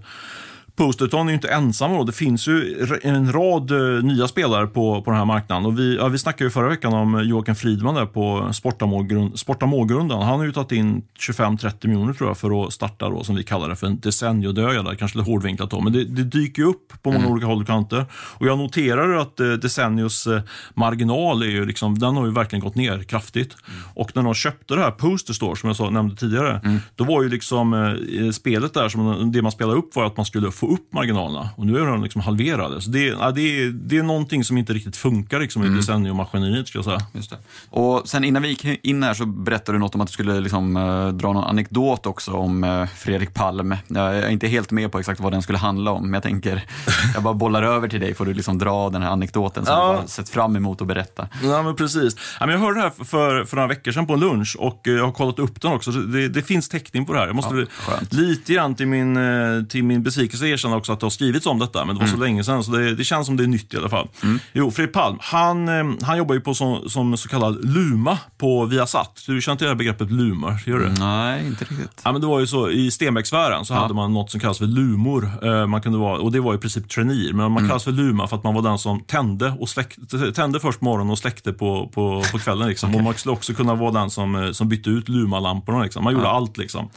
[0.76, 1.96] Posterton är ju inte ensamma.
[1.96, 2.04] Då.
[2.04, 5.66] Det finns ju en rad eh, nya spelare på, på den här marknaden.
[5.66, 8.52] Och vi, ja, vi snackade ju förra veckan om Joakim Fridman där på
[9.34, 10.22] Sporta Målgrundan.
[10.22, 13.44] Han har ju tagit in 25-30 miljoner tror jag för att starta, då, som vi
[13.44, 14.94] kallar det, för en decenniodöja.
[14.98, 17.32] Kanske lite hårdvinklat då, men det, det dyker upp på många mm.
[17.32, 18.06] olika håll och kanter.
[18.12, 20.42] Och jag noterar att eh, Decennios eh,
[20.74, 23.56] marginal är ju liksom, den har ju verkligen gått ner kraftigt.
[23.68, 23.80] Mm.
[23.94, 26.78] Och när de köpte det här Poster Store, som jag sa, nämnde tidigare, mm.
[26.96, 30.26] då var ju liksom eh, spelet där, som det man spelade upp var att man
[30.26, 32.80] skulle få upp marginalerna och nu är de liksom halverade.
[32.80, 35.74] Så det, ja, det, är, det är någonting som inte riktigt funkar liksom, mm.
[35.74, 37.08] i decenniummaskineriet skulle jag säga.
[37.12, 37.36] Just det.
[37.70, 40.40] Och sen innan vi gick in här så berättade du något om att du skulle
[40.40, 43.76] liksom, uh, dra någon anekdot också om uh, Fredrik Palm.
[43.88, 46.64] Jag är inte helt med på exakt vad den skulle handla om, men jag tänker,
[47.14, 49.92] jag bara bollar över till dig får du liksom dra den här anekdoten som ja.
[49.92, 51.28] du har sett fram emot att berätta.
[51.42, 52.16] Ja, men precis.
[52.40, 54.88] Ja, men jag hörde det här för, för några veckor sedan på en lunch och
[54.88, 55.90] eh, jag har kollat upp den också.
[55.90, 57.26] Det, det finns täckning på det här.
[57.26, 59.18] Jag måste ja, lite grann till min,
[59.68, 62.14] till min besvikelse erkänna också att det har skrivits om detta, men det var så
[62.14, 62.26] mm.
[62.26, 64.08] länge sedan, så det, det, känns som det är nytt i alla fall.
[64.22, 64.38] Mm.
[64.52, 68.64] Jo, Fredrik Palm, han, eh, han jobbar ju på som, som så kallad Luma på
[68.64, 69.24] Viasat.
[69.26, 70.58] Du känner till det här begreppet Lumor?
[70.66, 70.88] Gör du?
[70.88, 72.00] Nej, inte riktigt.
[72.04, 73.78] Ja, men det var ju så, I Stenbecksfären så ja.
[73.78, 75.30] hade man något som kallas för Lumor.
[75.42, 77.68] Eh, man kunde vara, och det var i princip traineer, men man mm.
[77.68, 80.84] kallas för Luma för att man var den som tände, och släckte, tände först på
[80.84, 82.68] morgonen och släckte på, på, på kvällen.
[82.68, 82.90] Liksom.
[82.90, 82.98] okay.
[82.98, 85.82] Och man skulle också kunna vara den som, eh, som bytte ut Luma-lamporna.
[85.82, 86.04] Liksom.
[86.04, 86.32] Man gjorde ja.
[86.32, 86.56] allt.
[86.56, 86.90] Liksom.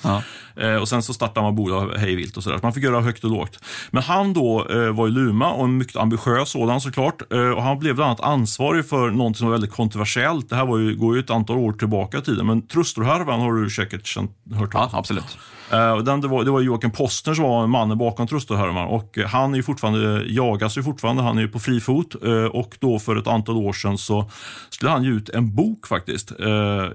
[0.81, 2.57] Och Sen så startade man bolag hejvilt och sådär.
[2.57, 3.44] Så man fick göra högt och lågt.
[3.91, 7.33] Men han då eh, var i Luma och en mycket ambitiös sådan såklart.
[7.33, 10.49] Eh, och han blev bland annat ansvarig för något som var väldigt kontroversiellt.
[10.49, 13.53] Det här var ju, går ju ett antal år tillbaka i tiden, men Trustorhärvan har
[13.53, 14.81] du säkert känt, hört om?
[14.81, 15.37] Ja, absolut.
[15.71, 19.17] Eh, och den, det, var, det var Joakim Postner som var mannen bakom tröstehörnan och
[19.27, 22.77] han är ju fortfarande, jagas ju fortfarande, han är ju på fri fot eh, och
[22.79, 24.29] då för ett antal år sedan så
[24.69, 26.47] skulle han ge ut en bok faktiskt, eh,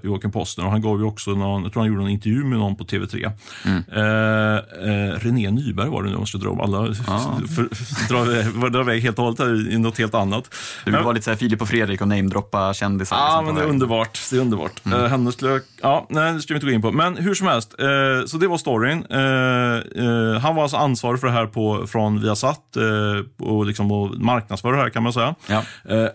[0.03, 0.65] Joakim Postner.
[0.65, 2.83] Och han gav ju också någon, jag tror han gjorde en intervju med någon på
[2.83, 3.31] TV3.
[3.65, 3.83] Mm.
[3.91, 7.39] Eh, eh, René Nyberg var det nu, om jag ska dra om alla, ah.
[7.55, 8.13] för, för,
[8.61, 10.55] dra, dra iväg helt och hållet i något helt annat.
[10.85, 13.15] Du vill vara lite så här Filip och Fredrik och namedroppa kändisar?
[13.15, 14.19] Ja, liksom, men det är underbart.
[14.29, 14.85] Det är underbart.
[14.85, 14.99] Mm.
[14.99, 16.91] Uh, henne skulle jag, ja, nej, det ska vi inte gå in på.
[16.91, 19.05] Men hur som helst, uh, så det var storyn.
[19.11, 24.17] Uh, han var alltså ansvarig för det här på, från Viasat uh, och liksom och
[24.17, 25.35] marknadsför det här kan man säga.
[25.47, 25.63] Ja.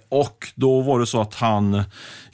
[0.08, 1.84] och då var det så att han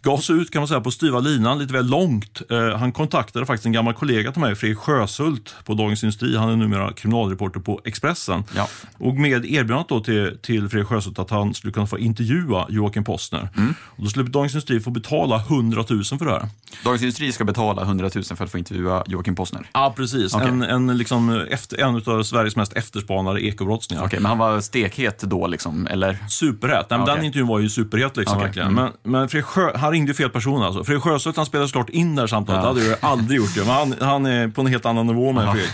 [0.03, 2.43] gav sig ut kan man säga på styva linan lite väl långt.
[2.51, 6.37] Eh, han kontaktade faktiskt en gammal kollega till mig, Fredrik Sjösult på Dagens Industri.
[6.37, 8.45] Han är numera kriminalreporter på Expressen.
[8.57, 8.69] Ja.
[8.99, 13.05] Och med erbjudandet då till, till Fredrik Sjösult att han skulle kunna få intervjua Joakim
[13.05, 13.49] Postner.
[13.57, 13.75] Mm.
[13.81, 16.49] Och då skulle Dagens Industri få betala 100 000 för det här.
[16.85, 19.67] Dagens Industri ska betala 100 000 för att få intervjua Joakim Postner?
[19.73, 20.35] Ja, precis.
[20.35, 20.49] Okay.
[20.49, 24.05] En, en, liksom efter, en av Sveriges mest efterspanade ekobrottslingar.
[24.05, 26.19] Okay, men han var stekhet då, liksom, eller?
[26.29, 26.87] Superhet.
[26.91, 27.15] Nej, okay.
[27.15, 28.17] Den intervjun var ju superhet.
[28.17, 28.69] Liksom, verkligen.
[28.69, 28.85] Mm.
[29.03, 30.85] Men, men Fredrik Sjö, han ringde fel person alltså.
[30.85, 32.65] Fredrik Sjöstedt han spelade såklart in det här samtalet.
[32.65, 32.73] Ja.
[32.73, 33.57] Det hade jag aldrig gjort.
[33.57, 35.71] Men han, han är på en helt annan nivå med Fredrik.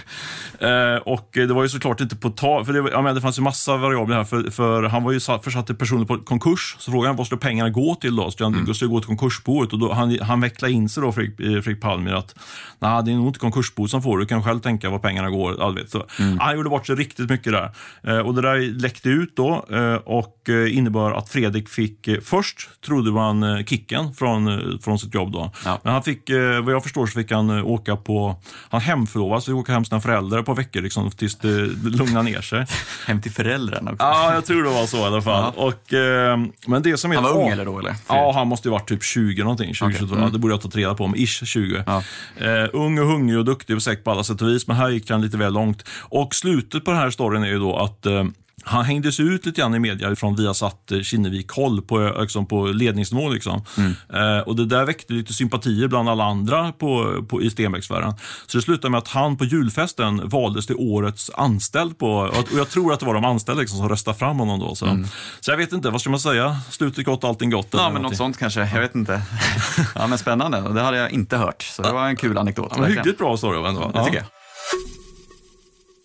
[0.61, 3.39] Eh, och det var ju såklart inte på tal, för det, jag menar, det fanns
[3.39, 4.25] ju massa variabler här.
[4.25, 6.77] För, för han var ju försatt personen på konkurs.
[6.79, 8.31] Så frågade han vad skulle pengarna gå till då?
[8.31, 8.75] Skulle han mm.
[8.75, 9.73] skulle gå till konkursboet?
[9.73, 12.35] Och då, han, han vecklade in sig då, Fredrik, eh, Fredrik Palmer, att
[12.79, 15.63] nej, det är nog inte konkursboet som får Du kan själv tänka var pengarna går.
[15.63, 15.91] All vet.
[15.91, 16.39] Så, mm.
[16.39, 17.71] Han gjorde bort sig riktigt mycket där.
[18.03, 22.21] Eh, och det där läckte ut då eh, och eh, innebar att Fredrik fick, eh,
[22.21, 25.51] först trodde man kicken från, från sitt jobb då.
[25.65, 25.81] Ja.
[25.83, 26.31] Men han fick,
[26.63, 28.37] vad jag förstår så fick han åka på,
[28.71, 32.67] han hemförlovades, fick åka hem sina föräldrar par veckor liksom, tills det lugnade ner sig.
[33.07, 34.07] Hem till föräldrarna också?
[34.07, 35.53] Ja, jag tror det var så i alla fall.
[35.57, 35.63] Ja.
[35.63, 37.79] Och, eh, men det som han var ung eller då?
[37.79, 37.95] Eller?
[38.09, 39.75] Ja, han måste ju varit typ 20 någonting.
[39.75, 39.99] 20, okay.
[39.99, 40.33] 22, mm.
[40.33, 41.85] Det borde jag ta reda på, men ish 20.
[41.87, 42.03] Ja.
[42.37, 44.89] Eh, ung och hungrig och duktig och säker på alla sätt och vis, men här
[44.89, 45.85] gick han lite väl långt.
[46.01, 48.25] Och slutet på den här storyn är ju då att eh,
[48.65, 53.29] han hängdes ut lite grann i media från Viasat eh, Kinnevik-håll på, liksom på ledningsnivå.
[53.29, 53.65] Liksom.
[53.77, 53.95] Mm.
[54.15, 58.15] Eh, och det där väckte lite sympatier bland alla andra på, på, i Stenbecksfären.
[58.47, 61.99] Så det slutade med att han på julfesten valdes till årets anställd.
[61.99, 64.75] På, och jag tror att det var de anställda liksom, som röstade fram honom då.
[64.75, 64.87] Så.
[64.87, 65.09] Mm.
[65.41, 66.57] så jag vet inte, vad ska man säga?
[66.71, 67.69] Slutet gott, allting gott.
[67.71, 68.61] Ja, men något sånt kanske.
[68.61, 69.23] Jag vet inte.
[69.95, 70.61] ja, men spännande.
[70.61, 71.63] Det hade jag inte hört.
[71.63, 72.73] Så det var en kul anekdot.
[72.77, 73.91] Ja, hyggligt bra story ändå.
[73.95, 74.38] Det tycker jag.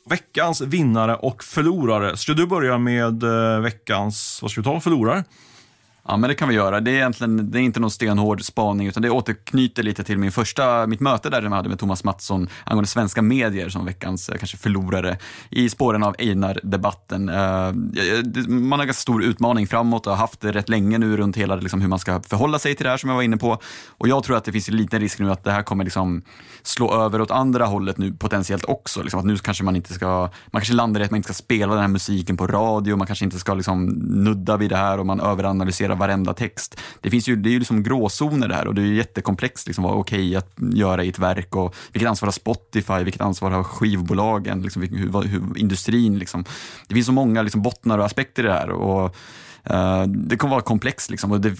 [0.06, 2.18] Veckans vinnare och förlorare.
[2.18, 5.24] Ska du börja med eh, veckans, vad ska vi ta, förlorare?
[6.08, 6.80] Ja, men det kan vi göra.
[6.80, 10.32] Det är egentligen det är inte någon stenhård spaning, utan det återknyter lite till min
[10.32, 14.38] första, mitt möte där jag hade med Thomas Mattsson angående svenska medier som veckans eh,
[14.38, 15.18] kanske förlorare
[15.50, 17.30] i spåren av Einar-debatten.
[17.30, 17.74] Eh,
[18.48, 21.56] man har ganska stor utmaning framåt och har haft det rätt länge nu runt hela
[21.56, 23.58] liksom, hur man ska förhålla sig till det här som jag var inne på.
[23.88, 26.22] Och jag tror att det finns en liten risk nu att det här kommer liksom
[26.63, 29.02] slå över åt andra hållet nu potentiellt också.
[29.02, 31.44] Liksom, att nu kanske man inte ska, man kanske landar i att man inte ska
[31.44, 33.86] spela den här musiken på radio, man kanske inte ska liksom
[34.24, 36.80] nudda vid det här och man överanalyserar kommentera varenda text.
[37.02, 39.94] Det, finns ju, det är ju liksom gråzoner där och det är jättekomplext liksom, vad
[39.94, 43.64] är okej att göra i ett verk och vilket ansvar har Spotify, vilket ansvar har
[43.64, 46.20] skivbolagen, liksom, hur, hur, industrin.
[46.20, 46.46] Liksom.
[46.88, 48.70] Det finns så många liksom, bottnar och aspekter i det här.
[48.70, 49.16] Och,
[49.72, 51.56] Uh, det kommer vara komplext liksom, och det,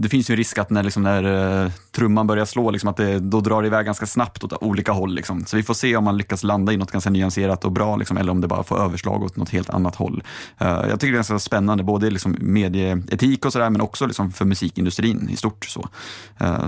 [0.00, 2.96] det, finns ju en risk att när, liksom, när uh, trumman börjar slå, liksom, att
[2.96, 5.14] det då drar det iväg ganska snabbt åt olika håll.
[5.14, 5.46] Liksom.
[5.46, 8.16] Så vi får se om man lyckas landa i något ganska nyanserat och bra, liksom,
[8.16, 10.22] eller om det bara får överslag åt något helt annat håll.
[10.62, 14.32] Uh, jag tycker det är ganska spännande, både liksom, medieetik och sådär, men också liksom,
[14.32, 15.64] för musikindustrin i stort.
[15.64, 15.88] Så,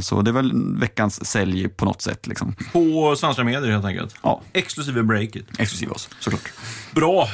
[0.01, 2.27] så det är väl veckans sälj på något sätt.
[2.27, 2.55] Liksom.
[2.73, 4.15] På svenska medier helt enkelt?
[4.23, 4.41] Ja.
[4.53, 5.47] Exklusive Breakit?
[5.59, 6.53] Exklusive oss, såklart.
[6.95, 7.29] Bra.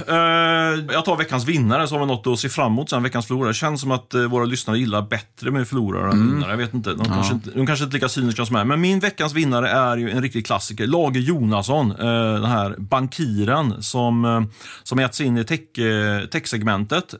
[0.92, 3.50] jag tar veckans vinnare så har vi något att se fram emot sen veckans förlorare.
[3.50, 6.34] Det känns som att våra lyssnare gillar bättre med förlorare än mm.
[6.34, 6.50] vinnare.
[6.50, 6.94] Jag vet inte.
[6.94, 7.14] De, ja.
[7.14, 8.66] kanske de kanske inte lika cyniska som jag.
[8.66, 10.86] Men min veckans vinnare är ju en riktig klassiker.
[10.86, 14.42] Lage Jonasson, eh, den här bankiren som, eh,
[14.82, 17.14] som sig in i tech, eh, tech-segmentet.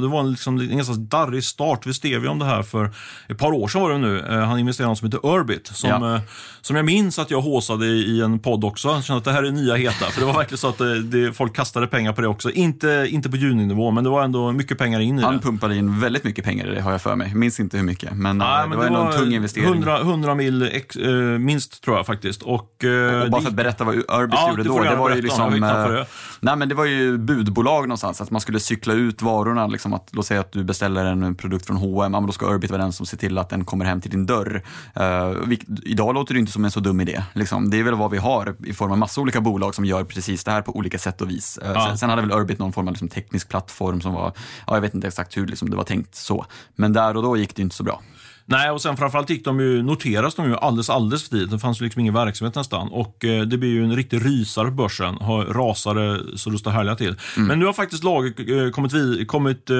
[0.00, 1.86] Det var liksom, en ganska darrig start.
[1.86, 2.90] Vi skrev ju om det här för
[3.28, 4.24] ett par år sedan var det nu.
[4.28, 5.66] Han investerade i något som heter Urbit.
[5.66, 6.20] Som, ja.
[6.60, 8.88] Som jag minns att jag håsade i, en podd också.
[8.88, 10.04] Jag kände att det här är nya heta.
[10.04, 12.50] För det var verkligen så att det, det, folk kastade pengar på det också.
[12.50, 16.00] Inte, inte på juninivå, men det var ändå mycket pengar in i han pumpade in
[16.00, 17.34] väldigt mycket pengar i det har jag för mig.
[17.34, 19.66] Minns inte hur mycket, men, Nej, men det var ändå en tung investering.
[19.66, 22.42] 100, 100 mil ex, äh, minst tror jag faktiskt.
[22.42, 24.82] Och, äh, och bara för att berätta vad Urbit ja, gjorde då.
[24.82, 26.06] Det var ju liksom, äh,
[26.40, 29.66] nej, men det var ju budbolag någonstans, att man skulle cykla ut varorna.
[29.66, 32.70] Liksom att, låt säga att du beställer en produkt från H&M, ja, då ska Urbit
[32.70, 34.62] vara den som ser till att den kommer hem till din dörr.
[35.00, 37.22] Uh, vi, idag låter det inte som en så dum idé.
[37.32, 37.70] Liksom.
[37.70, 40.44] Det är väl vad vi har i form av massa olika bolag som gör precis
[40.44, 41.58] det här på olika sätt och vis.
[41.62, 41.86] Uh, ja.
[41.88, 44.32] sen, sen, hade väl Urbit någon form av liksom, teknisk plattform som var,
[44.66, 46.46] ja, jag vet inte exakt hur liksom, det var tänkt så.
[46.74, 48.02] Men där och då gick det inte så bra.
[48.48, 51.50] Nej, och sen framförallt gick de ju, noteras de ju alldeles, alldeles för tidigt.
[51.50, 52.88] Det fanns ju liksom ingen verksamhet nästan.
[52.88, 55.14] Och eh, det blir ju en riktig rysare på börsen.
[55.14, 57.16] Har rasade så det står härliga till.
[57.36, 57.48] Mm.
[57.48, 59.76] Men nu har faktiskt laget eh, kommit, vid, kommit eh,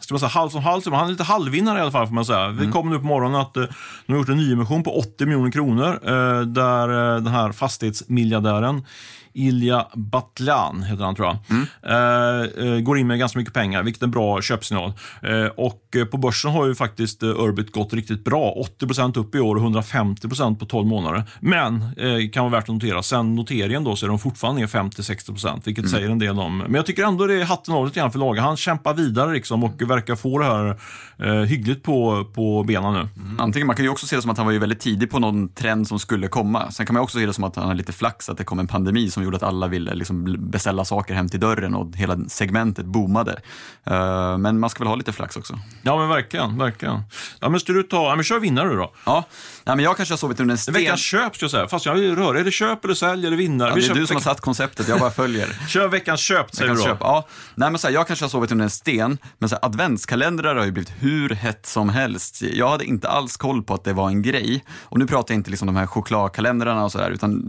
[0.00, 0.92] ska man säga, halv som halv.
[0.92, 2.48] Han är lite halvvinnare i alla fall får man säga.
[2.48, 3.64] Vi kom nu på morgonen att eh,
[4.06, 6.00] de har gjort en nyemission på 80 miljoner kronor.
[6.02, 8.82] Eh, där eh, den här fastighetsmiljardären
[9.34, 11.36] Ilja Batljan, heter han tror jag,
[11.82, 14.92] eh, eh, går in med ganska mycket pengar, vilket är en bra köpsignal.
[15.22, 18.54] Eh, och eh, på börsen har ju faktiskt eh, Urbit gått riktigt bra.
[18.80, 21.22] 80% upp i år och 150% på 12 månader.
[21.40, 24.68] Men, eh, kan vara värt att notera, sen noteringen då så är de fortfarande ner
[24.68, 26.58] 50-60%, vilket säger en del om...
[26.58, 28.42] Men jag tycker ändå det är hatten av lite grann för laget.
[28.42, 30.80] Han kämpar vidare liksom och verkar få det här
[31.18, 33.08] eh, hyggligt på, på benen nu.
[33.38, 35.18] Antingen, man kan ju också se det som att han var ju väldigt tidig på
[35.18, 36.70] någon trend som skulle komma.
[36.70, 38.58] Sen kan man också se det som att han har lite flax att det kom
[38.58, 42.18] en pandemi som gjorde att alla ville liksom beställa saker hem till dörren och hela
[42.28, 43.40] segmentet boomade.
[43.84, 45.58] Eh, men man ska väl ha lite flax också.
[45.82, 47.00] Ja men verkligen, verkligen.
[47.40, 48.92] Ja men ska du ta, ja men kör vinnare du då.
[49.06, 49.24] Ja,
[49.66, 50.74] Nej, men jag kanske har sovit under en sten.
[50.74, 51.68] Veckans köp ska jag säga.
[51.68, 52.40] Fast jag vill röra.
[52.40, 53.68] Är det köp eller sälj eller vinnare?
[53.68, 55.48] Ja, det är kör du som har satt konceptet, jag bara följer.
[55.68, 56.94] Kör veckans köp säger Veckans vi då.
[56.94, 56.98] köp.
[57.00, 57.26] Ja.
[57.54, 60.56] Nej, men så här, jag kanske har sovit under en sten, men så här, adventskalendrar
[60.56, 62.42] har ju blivit hur hett som helst.
[62.42, 64.64] Jag hade inte alls koll på att det var en grej.
[64.82, 67.42] Och nu pratar jag inte liksom de här chokladkalendrarna och sådär, utan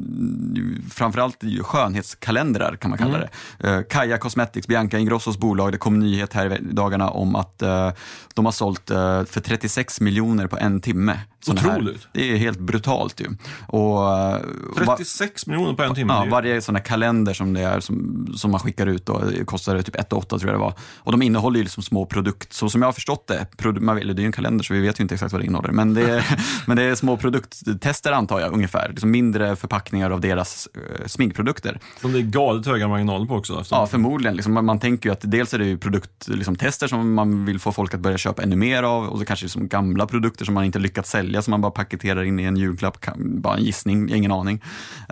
[0.94, 3.28] framförallt skönhetskalendrar kan man kalla Mm.
[3.60, 3.70] det.
[3.70, 7.92] Eh, Kaja Cosmetics, Bianca Ingrossos bolag, det kom nyhet här i dagarna om att eh,
[8.34, 11.20] de har sålt eh, för 36 miljoner på en timme.
[11.50, 12.08] Otroligt.
[12.14, 13.26] Det är helt brutalt ju.
[13.68, 14.40] Och, eh,
[14.86, 16.14] va- 36 miljoner på en timme.
[16.14, 19.82] Ja, varje sån här kalender som, det är, som, som man skickar ut då, kostar
[19.82, 20.74] typ 1 8 tror jag det var.
[20.98, 23.96] Och de innehåller ju liksom små produkter, så som jag har förstått det, produ- man,
[23.96, 25.94] det är ju en kalender så vi vet ju inte exakt vad det innehåller, men
[25.94, 26.26] det är,
[26.68, 28.90] men det är små produkttester antar jag ungefär.
[28.90, 31.80] Liksom mindre förpackningar av deras eh, sminkprodukter.
[32.02, 33.62] Som det är galet höga marginaler på också.
[33.62, 33.76] Efter.
[33.76, 34.36] Ja, förmodligen.
[34.36, 36.56] Liksom, man, man tänker ju att dels är det ju produkttester liksom,
[36.90, 39.68] som man vill få folk att börja köpa ännu mer av och så kanske liksom
[39.68, 43.00] gamla produkter som man inte lyckats sälja som man bara paketerar in i en julklapp.
[43.00, 44.64] Kan, bara en gissning, ingen aning.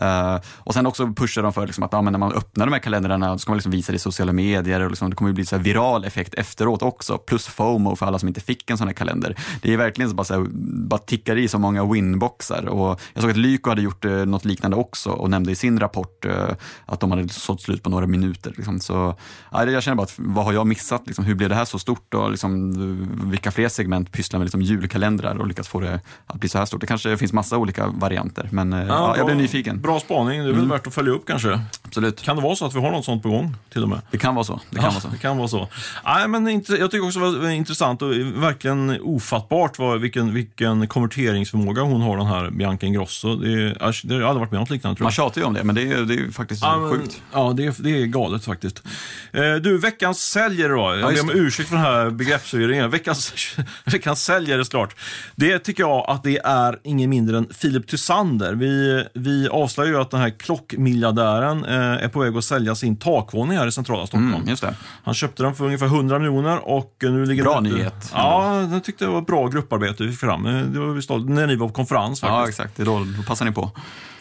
[0.02, 2.72] Uh, och sen också pushar de för liksom, att ja, men när man öppnar de
[2.72, 5.30] här kalendrarna så ska man liksom visa det i sociala medier och liksom, det kommer
[5.30, 7.18] ju bli så här viral effekt efteråt också.
[7.18, 9.36] Plus FOMO för alla som inte fick en sån här kalender.
[9.62, 10.48] Det är verkligen så bara, så här,
[10.88, 12.66] bara tickar i så många winboxar.
[12.66, 15.80] Och jag såg att Lyko hade gjort eh, något liknande också och nämnde i sin
[15.80, 16.50] rapport eh,
[16.86, 18.54] att de hade sålt slut på några minuter.
[18.58, 18.80] Liksom.
[18.80, 19.16] Så,
[19.52, 21.08] ja, jag känner bara, att, vad har jag missat?
[21.08, 22.14] Liksom, hur blev det här så stort?
[22.14, 26.40] Och liksom, eh, vilka fler segment pysslar med liksom, julkalendrar och lyckas få det att
[26.40, 26.82] bli så här stort?
[26.82, 29.72] Det kanske finns massa olika varianter, men eh, ja, jag bra- blev nyfiken.
[29.72, 29.82] Mm.
[29.82, 30.44] Bra spaning.
[30.44, 31.60] Det är väl värt att följa upp kanske.
[31.94, 32.22] Absolut.
[32.22, 34.02] Kan det vara så att vi har något sånt på gång till och med?
[34.12, 34.60] Det kan vara så.
[34.70, 35.08] Det kan ja, vara så.
[35.08, 35.68] Det kan vara så.
[36.06, 41.82] Nej, men jag tycker också det var intressant och verkligen ofattbart vad, vilken, vilken konverteringsförmåga
[41.82, 43.36] hon har, den här Bianca Ingrosso.
[43.36, 45.14] Det, är, det har aldrig varit med något liknande tror Man jag.
[45.14, 47.22] tjatar ju om det, men det är, det är faktiskt Ja, sjukt.
[47.34, 48.84] Ja, det är, det är galet faktiskt.
[49.32, 50.96] Eh, du, veckans säljare då.
[50.96, 52.90] Jag ber om ursäkt för den här begreppsförvirringen.
[52.90, 53.34] Veckans,
[53.86, 54.96] veckans säljare såklart.
[55.36, 58.54] Det tycker jag att det är ingen mindre än Filip Tysander.
[58.54, 62.96] Vi, vi avslöjar ju att den här klockmiljardären eh, är på väg att sälja sin
[62.96, 64.34] takvåning här i centrala Stockholm.
[64.34, 64.76] Mm, just det.
[65.04, 68.12] Han köpte den för ungefär 100 miljoner och nu ligger Bra den ute- nyhet.
[68.14, 70.46] Ja, jag tyckte det var bra grupparbete vi fick fram.
[70.46, 72.38] Eh, Det var vi stolta när ni var på konferens faktiskt.
[72.40, 72.78] Ja, exakt.
[72.78, 73.72] Det då, då passar ni på.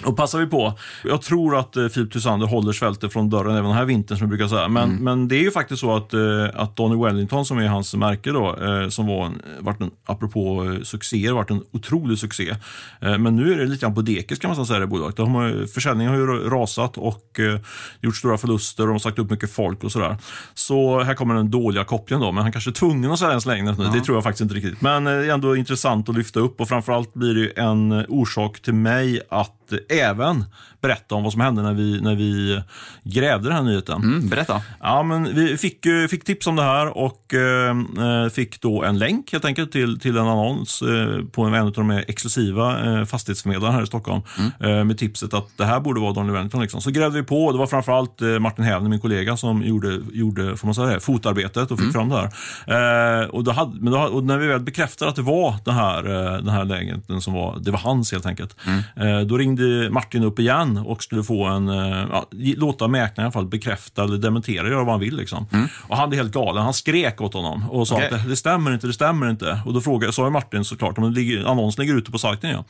[0.04, 0.78] Och passar vi på.
[1.04, 4.24] Jag tror att eh, Filip Tysander håller svältet från dörren även den här vintern som
[4.24, 4.68] jag brukar säga.
[4.68, 6.20] Men, men det är ju faktiskt så att, eh,
[6.54, 10.64] att Donny Wellington som är hans märke då, eh, som var en, vart en, apropå
[10.64, 12.54] eh, succéer, varit en otrolig succé.
[13.00, 15.16] Eh, men nu är det lite grann på dekis kan man säga det bolaget.
[15.16, 17.60] De har, försäljningen har ju rasat och eh,
[18.00, 20.16] gjort stora förluster och de har sagt upp mycket folk och sådär.
[20.54, 23.40] Så här kommer den dåliga kopplingen då, men han kanske är tvungen att sälja en
[23.40, 23.72] släng nu.
[23.92, 24.80] Det tror jag faktiskt inte riktigt.
[24.80, 28.74] Men eh, ändå intressant att lyfta upp och framförallt blir det en eh, orsak till
[28.74, 30.44] mig att även
[30.82, 32.62] berätta om vad som hände när vi, när vi
[33.04, 34.02] grävde den här nyheten.
[34.02, 34.62] Mm, berätta.
[34.80, 38.98] Ja, men vi fick, eh, fick tips om det här och eh, fick då en
[38.98, 42.84] länk helt enkelt till, till en annons eh, på en, en av de mer exklusiva
[42.84, 44.22] eh, fastighetsförmedlarna här i Stockholm
[44.60, 46.62] eh, med tipset att det här borde vara Donny Wellington.
[46.62, 46.80] Liksom.
[46.80, 50.56] Så grävde vi på det var framförallt eh, Martin Hävner, min kollega, som gjorde, gjorde
[50.56, 53.22] får man säga det, fotarbetet och fick fram det här.
[53.22, 55.74] Eh, och, då hade, men då, och när vi väl bekräftade att det var den
[55.74, 58.56] här, eh, den här lägenheten som var, det var hans helt enkelt.
[58.96, 63.26] Eh, då ringde Martin upp igen och skulle få en, eh, ja, låta mäklaren i
[63.26, 65.16] alla fall bekräfta eller dementera, göra vad han vill.
[65.16, 65.46] Liksom.
[65.88, 66.62] Och han blev helt galen.
[66.62, 68.06] Han skrek åt honom och sa Okej.
[68.06, 69.60] att det, det stämmer inte, det stämmer inte.
[69.66, 72.64] Och då frågade, sa Martin såklart, om ligger, annonsen ligger ute på sajten ja.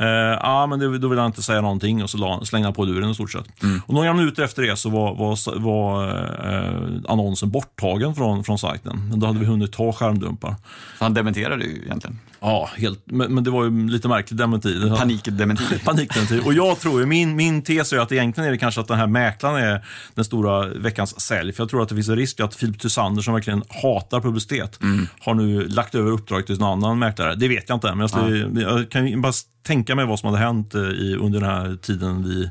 [0.00, 2.74] Eh, ja, men det, då vill han inte säga någonting och så la, slängde han
[2.74, 3.46] på luren i stort sett.
[3.86, 6.08] Och några minuter efter det så var, var, var
[6.52, 9.08] eh, annonsen borttagen från, från sajten.
[9.10, 10.54] Men då hade vi hunnit ta skärmdumpar.
[10.98, 12.18] Så han dementerade ju egentligen.
[12.40, 14.90] Ja, helt, men, men det var ju lite märkligt dementi.
[14.98, 15.78] Panikdementi.
[15.84, 16.40] Panikdementi.
[16.44, 18.98] Och jag tror ju, min, min tes är att egentligen är det kanske att den
[18.98, 19.84] här mäklaren är
[20.14, 21.52] den stora veckans sälj.
[21.52, 24.78] För jag tror att det finns en risk att Filip Tysander som verkligen hatar publicitet
[25.20, 27.34] har nu lagt över uppdraget till någon annan mäklare.
[27.34, 29.32] Det vet jag inte, men jag, skulle, jag kan bara
[29.62, 32.50] tänka mig vad som hade hänt eh, i, under den här tiden vi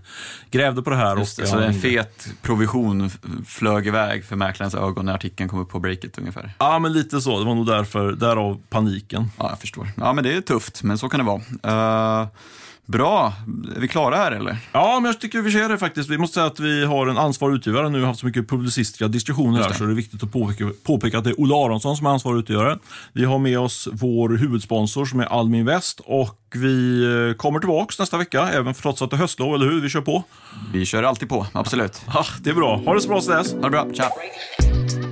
[0.52, 1.18] grävde på det här.
[1.18, 3.10] Just och, så en fet provision
[3.46, 6.52] flög iväg för mäklarens ögon när artikeln kom upp på breaket ungefär.
[6.58, 7.40] Ja, men lite så.
[7.40, 9.26] Det var nog därför, därav paniken.
[9.38, 9.88] Ja, jag förstår.
[9.98, 12.22] Ja, men det är tufft, men så kan det vara.
[12.22, 12.28] Eh,
[12.88, 13.34] bra,
[13.76, 14.58] är vi klara här eller?
[14.72, 16.10] Ja, men jag tycker vi ser det faktiskt.
[16.10, 19.08] Vi måste säga att vi har en ansvarig utgivare nu, har haft så mycket publicistiska
[19.08, 22.06] diskussioner här, så det är viktigt att påpeka, påpeka att det är Olle Aronsson som
[22.06, 22.78] är ansvarig utgivare.
[23.14, 28.00] Vi har med oss vår huvudsponsor som är Almin Väst och vi eh, kommer tillbaks
[28.00, 29.82] nästa vecka, även trots att det är höstlov, eller hur?
[29.82, 30.24] Vi kör på.
[30.74, 32.02] Vi kör alltid på, absolut.
[32.14, 32.82] Ja, det är bra.
[32.86, 33.54] Ha det så bra så dess.
[33.54, 35.07] Ha det bra, ciao!